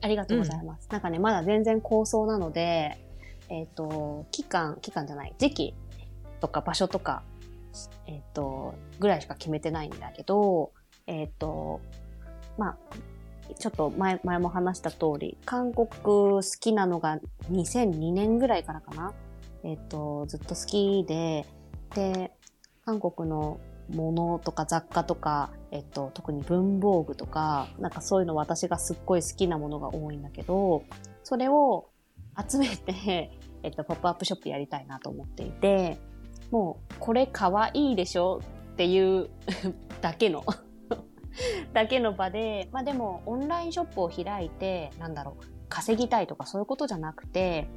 [0.00, 2.98] ありがとうございます、うん、なんかねまだ全然構想なので
[3.48, 5.74] えっ、ー、と期間期間じゃない時期
[6.40, 7.22] とか場所とか
[8.06, 10.72] えっ、ー、とぐらいしか決めてないんだけど
[11.06, 11.80] えっ、ー、と
[12.58, 12.76] まあ、
[13.58, 17.18] ちょっと前、前も話した通り、韓国好きなのが
[17.50, 19.12] 2002年ぐらいからかな。
[19.62, 21.46] えっ、と、ずっと好きで、
[21.94, 22.32] で、
[22.84, 23.60] 韓国の
[23.92, 30.84] ものとか雑貨とか、えっと、特に文房具とか、なんかそういうの私がすっごい好きなものが多いんだけど、
[31.22, 31.88] それを
[32.48, 33.30] 集めて、
[33.62, 35.98] えっと、ポップアップショップやりたいなと思っていて、
[36.50, 38.40] もう、これ可愛いでしょ
[38.72, 39.30] っていう
[40.02, 40.44] だけの
[41.74, 47.68] だけの場で、まあでも、オンラインショップを開いて、なんだろう、稼ぎたいとかそういうことじゃなくて、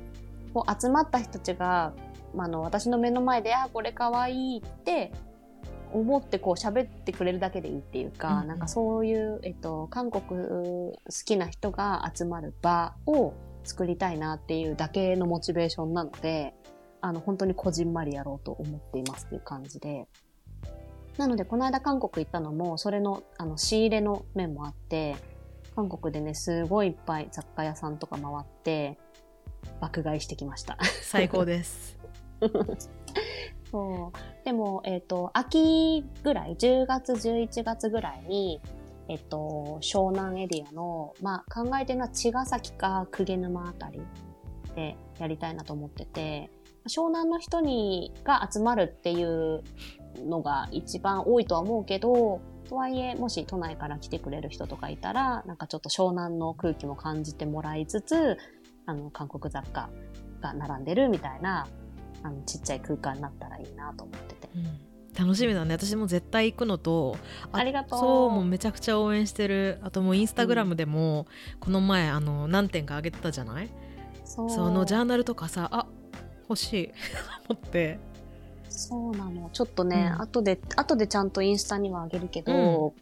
[0.53, 1.93] こう集まった人たちが、
[2.33, 5.11] まあ、あの、私の目の前で、あ、これ可愛いって
[5.91, 10.93] 思ってこう喋ってくれるだけでいいっていうか、うんうん、なんかそういう、えっと、韓国好
[11.25, 13.33] きな人が集まる場を
[13.63, 16.53] 作りたいなっていうだけのモチベーションなので、
[17.01, 20.07] あの、本当にこじんまりやろうと思っていますっていう感じで。
[21.17, 25.15] なので、この間韓国行ったのも、それの、あの、仕入れの面もあって、
[25.75, 28.97] 韓国でね、すごいいっぱい雑貨屋さんとか回って、
[29.79, 30.77] 爆買いしてきました。
[31.01, 31.97] 最高です。
[33.71, 34.45] そう。
[34.45, 38.61] でも、えっ、ー、と、秋ぐらい、10月、11月ぐらいに、
[39.09, 44.01] えっ、ー、と、湘南エリアの、まあ、考えてるのは茅ヶ崎か鵠沼あたり
[44.75, 46.49] でやりたいなと思ってて、
[46.87, 49.63] 湘南の人にが集まるっていう
[50.25, 58.37] のが一番多いとは思うけど、とはいえ、もし都内から来てくれる人とかいたら、なんかちょっと湘南の空気も感じてもらいつつ、
[58.85, 59.89] あの、韓国雑貨
[60.41, 61.67] が並んでるみたいな、
[62.23, 64.49] あの、ちっちゃい空間になったらいいなと思ってて。
[64.55, 64.79] うん。
[65.17, 65.73] 楽しみだね。
[65.73, 67.17] 私も絶対行くのと
[67.51, 67.99] ありがとう。
[67.99, 69.79] そうもうめちゃくちゃ応援してる。
[69.81, 71.25] あともうインスタグラムでも、
[71.59, 73.69] この前あの何点か上げてたじゃない？
[74.25, 75.87] そのジャーナルとかさあ
[76.47, 76.91] 欲しい。
[77.49, 77.99] 思って
[78.77, 79.49] そうなの。
[79.51, 82.93] ちょっとね、うん、後で後でちゃんとインスタにはあげるけど、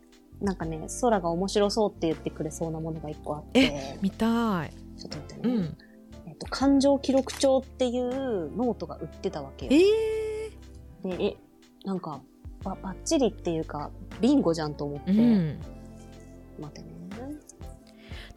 [0.42, 3.60] うん、なんかね空が面白そうって言ってくれそうなものが一個あって。
[3.62, 4.72] え見たい。
[4.98, 5.78] ちょっと待ってね、うん。
[6.28, 9.72] えっと、感情記録帳っていうノートが売ってたわけよ。
[9.74, 11.38] えー、で、え、
[11.84, 12.22] なんか、
[12.64, 15.12] ば、ばっちりっていうか、ビンゴじゃんと思って。
[15.12, 15.60] うん、
[16.60, 16.96] 待ってね。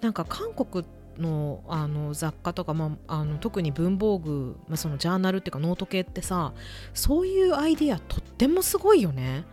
[0.01, 0.84] なんか韓国
[1.18, 6.52] のあの雑貨とか、まあ、あの特に文房具、まあ、そのジャーナルっていうかノート系ってさ
[6.94, 9.44] そういうアイディアとってもすごいよね。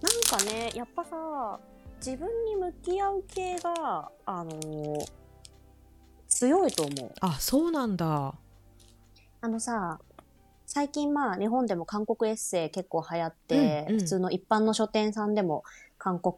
[0.00, 1.58] なんかねやっぱさ
[2.04, 5.26] 自分に向き合う系があのー
[6.36, 7.12] 強いと思う。
[7.20, 8.34] あ、そうなんだ。
[9.40, 9.98] あのさ、
[10.66, 15.64] 最近まあ日本でも韓国エッセイ結構流行って、うんうん、普通の一般の書店さんでも
[15.96, 16.36] 韓国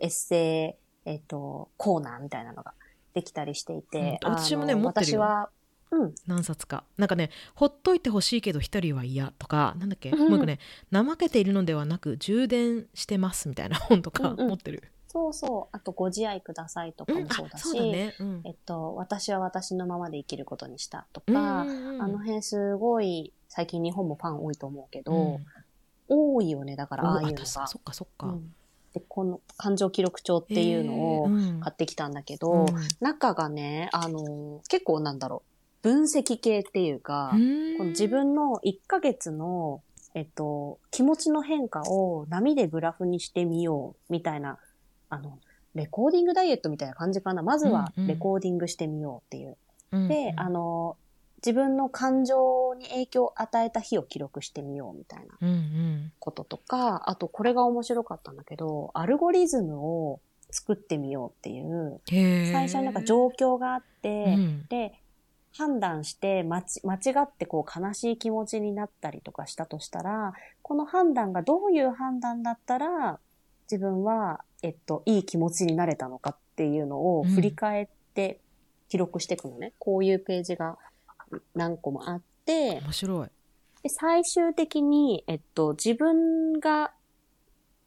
[0.00, 2.74] エッセイ、えっ、ー、と、コーナーみたいなのが
[3.14, 4.18] できたりしていて。
[4.24, 5.20] うん、私もね、持ってるよ。
[5.20, 5.50] 私は、
[5.90, 6.84] うん、何冊か。
[6.96, 10.60] なんかねほっといてほしいけど一人は嫌とかなんだっけ、うん、もう一個ね
[10.92, 15.76] 怠けているのではなく充電してますみたいな本とか持ってる、そうそう。
[15.76, 18.14] あと、ご自愛くださいとかもそうだし、うんね。
[18.20, 25.46] うん、えっと、私は私のままで生きることにしたとか、うんうん、あの辺すごい、最近日本もファン多いと思うけど、うん、
[26.06, 27.44] 多いよね、だからああいうのが。
[27.44, 28.36] そっかそっか。
[28.94, 31.28] で、この感情記録帳っていうのを
[31.60, 32.66] 買ってきたんだけど、
[33.00, 35.42] 中がね、あの、結構なんだろ
[35.82, 39.82] う、分析系っていうか、この自分の1ヶ月の
[40.12, 44.58] えっと、気持ちの変化を波でグラフにしてみようみたいな
[45.10, 45.38] あの、
[45.74, 47.42] レコーディングダイエットみたいな感じかな。
[47.42, 49.56] まずはレコーディングしてみようっていう。
[49.92, 50.96] うんうん、で、あの、
[51.44, 60.20] 自分の感情に影響を与えた日を記録してみようみたいなこととか、うんうん、あとこれが面白かったんだけど、アルゴリズムを
[60.50, 64.94] 作ってみようっていう、最初になんか状況があって、うん、で、
[65.52, 73.18] 判断して間間違ってこう悲しい気持ちになったりとかしたとしたら、この判断がどういう判断だったら
[73.64, 78.40] 自分はえっと、いい気持ちになれたのかっていうのを振り返って
[78.88, 79.68] 記録していくのね。
[79.68, 80.76] うん、こういうページが
[81.54, 83.28] 何個もあって、面白い。
[83.82, 86.92] で、最終的に、えっと、自分が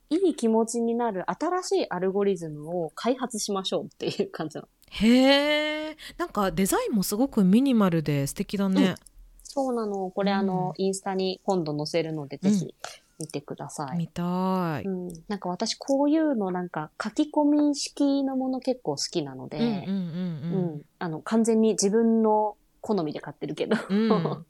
[0.10, 4.68] いい気持ちになる新しいアルゴリズムを開発しましょうっていう感じなの。
[4.91, 5.98] へえ。
[6.18, 8.89] なんかデザインもすごくミニマルで素敵だね。
[8.89, 8.96] うん、
[9.44, 10.12] そうなの。
[10.12, 12.76] これ、うん、あの、インスタに今度載せるので、ぜひ
[13.20, 13.98] 見てください。
[13.98, 14.84] 見たい。
[14.86, 15.08] うん。
[15.28, 20.00] なんか私こういうのなんか書き込み式のもの結構好きなので、うん、う
[20.78, 24.10] ん、あの、完全に自分の好みで買ってるけど、うん、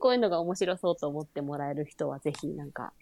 [0.00, 2.92] こういうのが面白そうと思ってもらえる人はぜひなんか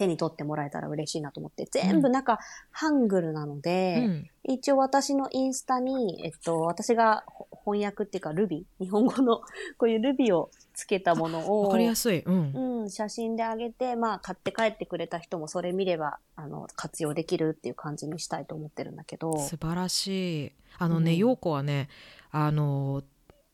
[0.00, 2.38] 手に取ってもらえたら嬉しいなと思って、全部なんか、
[2.70, 7.24] ハングルなので、うん、一応私のインスタに、えっと、私が
[7.66, 9.42] 翻訳っていうかルビ日本語の
[9.76, 11.64] こういうルビをつけたものを。
[11.64, 12.20] わかりやすい。
[12.20, 12.80] うん。
[12.80, 19.38] うん、写真であげて、まあ買って帰ってくれた人もそれ見れば、あの、活用できるっていう感じにしたいと思ってるんだけど。
[19.38, 20.52] 素晴らしい。
[20.78, 21.90] あのね、陽、う、子、はね、
[22.30, 23.02] あの、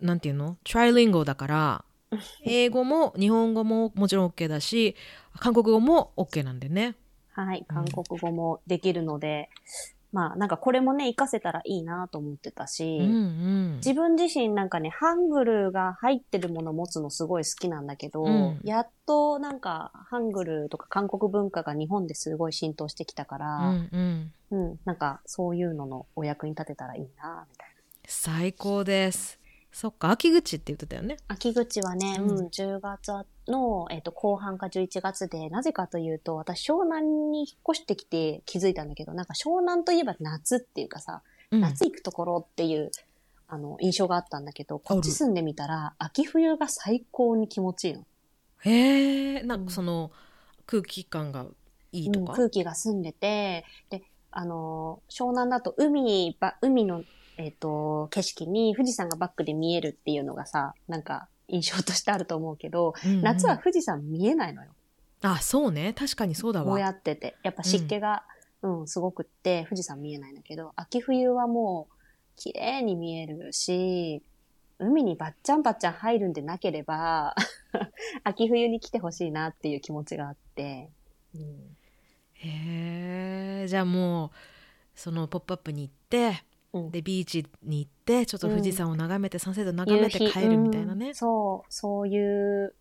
[0.01, 0.57] なんていうの？
[0.65, 1.85] トライリンゴだから、
[2.45, 4.95] 英語も日本語ももちろん OK だし、
[5.39, 6.95] 韓国語も OK なんでね。
[7.33, 9.51] はい、韓国語もできるので、
[10.13, 13.17] うん、まあなんかこれもね、活かせたらいいなと思ってたし、うんう
[13.75, 27.75] ん、自分自身なんかね、ハングルが入ってるもの持つのすごい好きなんだけど、うん、やっとなんかハングルとか韓国文化が日本ですごい浸透してきたから、うん、うん、なんかそういうののお役に立てたらいいな、みたいな。
[28.07, 29.39] 最高です。
[29.77, 31.19] そっか、秋口って言ってたよね。
[31.29, 33.13] 秋口はね、うん、10月
[33.47, 41.21] の、えっ、ー、と、後半か11月で、なぜかというと、私、湘南に引っ越してきて気づいたんだけど、なんか湘南といえば夏っていうかさ、
[41.51, 42.91] うん、夏行くところっていう、
[43.49, 48.07] あの、印象があったんだけど、こっち住んでみたら、秋冬が最高に気持ちいいの。
[48.61, 50.11] へえ、なんかその、
[50.65, 51.45] 空気感が
[51.93, 57.05] いいとか、うん、空気が澄んでて、で、あの、湘南だと海ば、海の
[57.37, 64.71] えっ、ー、と、景色に富士山がバックで見えるっていうのがさ、なんか印象としてあると思うけど、うんうん、夏は富士山見えないのよ。
[65.23, 65.93] あ、そうね。
[65.93, 66.67] 確かにそうだわ。
[66.67, 67.37] こうやってて。
[67.43, 68.23] やっぱ湿気が、
[68.63, 71.97] うん、うん、すごくって、富士山見えないんだけど、秋冬はもう、
[72.37, 74.23] 綺麗に見えるし、
[74.79, 77.35] 海にばっちゃんばっちゃん入るんでなければ
[78.25, 80.91] 秋冬に来てほしいなっていう気持ちがあって。
[81.35, 81.77] うん、
[82.35, 84.31] へえ、じゃあもう、
[84.95, 86.45] そのポップアップに行って、
[86.91, 92.75] でビーチに行ってちょっと富士山を眺めて、サンセット眺めて帰るみたいなね、そうそういう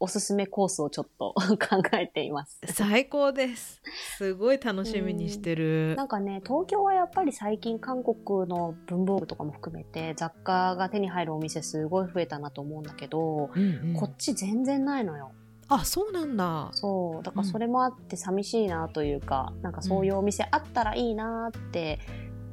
[0.00, 2.60] おすすめコースをちょっと 考えています。
[2.66, 3.80] 最高です。
[4.18, 15.32] すごい楽しみにしてる、なんかね東京はやっぱり最近韓国の文房具とかも含めて雑貨が手に入るお店すごい増えたなと思うんだけど、うんうん、こっち全然ないのよ。
[15.68, 16.68] あそうなんだ。
[16.72, 17.22] そう。
[17.22, 21.98] だからそれもあって寂しいなというか、うん、なんかそういうお店あったらいいなって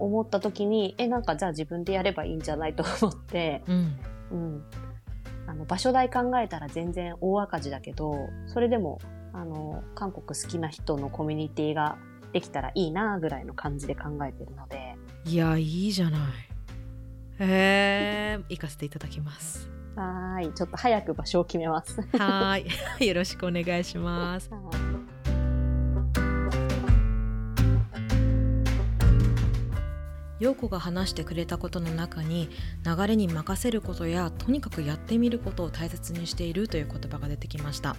[0.06, 4.00] 思った時にえなんかじゃあ自分でやればいいんじゃないと思って、うん、
[4.32, 4.64] うん、
[5.48, 9.00] あの場所代考えたら全然大赤字だけどそれでも
[9.34, 11.98] あの韓国好きな人のコミュニティが
[12.34, 14.96] できたらいいなぐらいの感じで考えてるので。
[15.26, 16.22] いやいいじゃない。
[17.40, 19.70] へえ行かせていただきます。
[19.96, 20.54] はい。
[20.54, 22.02] ちょっと早く場所を決めます。
[22.18, 22.66] はい。
[23.06, 24.50] よろしくお願いします
[30.42, 32.50] 陽子が話してくれたことの中に
[32.84, 37.96] 流れに任せることやとにかくやってみることを大切にしているという言葉が出てきました。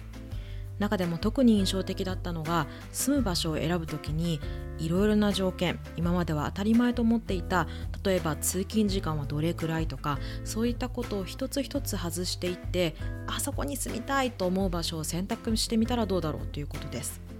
[0.79, 4.41] 中でも特に印象的だったのが住む場所を選ぶ時に
[4.79, 7.67] いろいろな条件今までは当たり前と思っていた
[8.03, 12.95] 例えば通勤時間はどれくらいとかそういったことを一つ一つ外していって
[13.27, 17.32] あそこに住みたいと思う場所を選択してみたらどうだろうということです。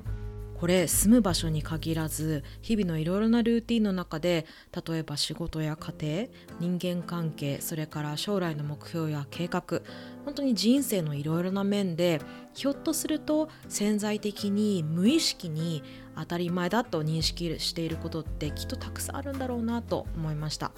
[0.63, 4.45] これ住む場所に限らず日々のいろいろなルーティンの中で
[4.87, 6.27] 例えば仕事や家
[6.61, 9.81] 庭人間関係それから将来の目標や計画
[10.23, 12.21] 本当に人生のいろいろな面で
[12.53, 15.83] ひょっとすると潜在的に無意識に
[16.15, 20.71] 当たり前だと認識していることってきっとたくさんあるんだろうなと思いました。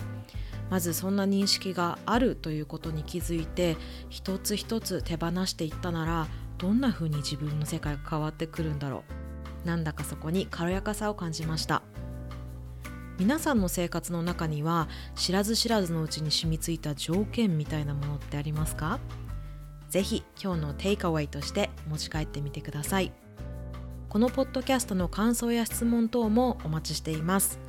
[0.71, 3.77] まずそんな認識があるということに気づいて
[4.09, 6.27] 一つ一つ手放していったなら
[6.57, 9.24] どんな風に自分の世界が変わってくるんだろう。
[9.65, 11.81] なんだかそこに軽やかさを感じました。
[13.17, 18.99] 皆さんの生活の中には知らず知らずのうちに染みついた条件みたいなものってありますか？
[19.89, 23.13] ぜひ今日のテイクアウェイとして持ち帰ってみてください。
[24.09, 27.59] このポッドキャストの感想や質問等もお待ちしています。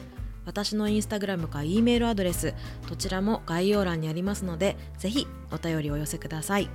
[0.44, 2.54] 私のインスタグラムか E メールアドレス
[2.88, 6.68] どちらも概要欄にありますのでぜひお便りお寄せください。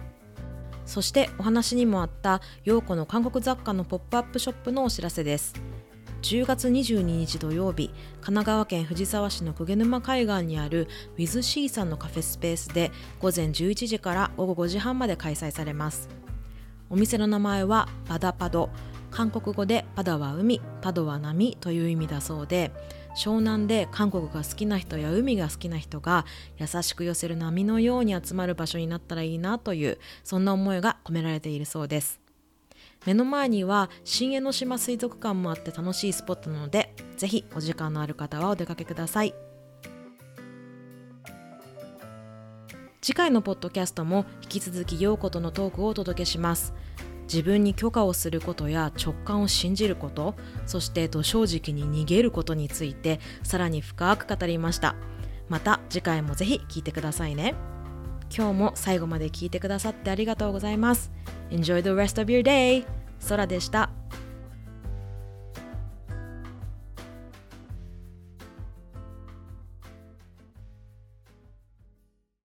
[0.92, 5.54] そしてお話にもあった陽子の韓国雑貨のポップアップショップのお知らせです。
[6.22, 7.88] 10月22日土曜日
[8.20, 16.10] 神奈川県藤沢市の鵠沼海岸にある WithC さんのカフェスペースで午前11時から午後5時半まで開催されます。
[16.90, 18.70] お店の名前はパダパド。
[19.12, 22.72] 韓国語でパダは海パドは波という意味だそうで
[23.16, 26.26] 湘南で韓国が好きな人や海が好きな人が
[26.58, 32.20] 優しく寄せる波のように集まる場所になったらいいなというそんな思いが込められているそうです。
[33.06, 39.34] 目の前には新江ノ島水族館もあって楽しいスポットなのでぜひお時間のある方はお出かけください。
[43.02, 46.74] 次回のポッドキャストも引き続き陽子とのトークをお届けします。
[47.32, 54.96] 自分に許可をすることや直感を信じることそしてと正直に逃げることについてさらに深く語りました。
[55.48, 57.56] また次回もぜひ聞いてくださいね。
[58.36, 61.12] 今日も最後まで聞いてくださってありがとうございます。
[61.50, 62.86] Enjoy the rest of your day
[63.28, 63.90] 空でした。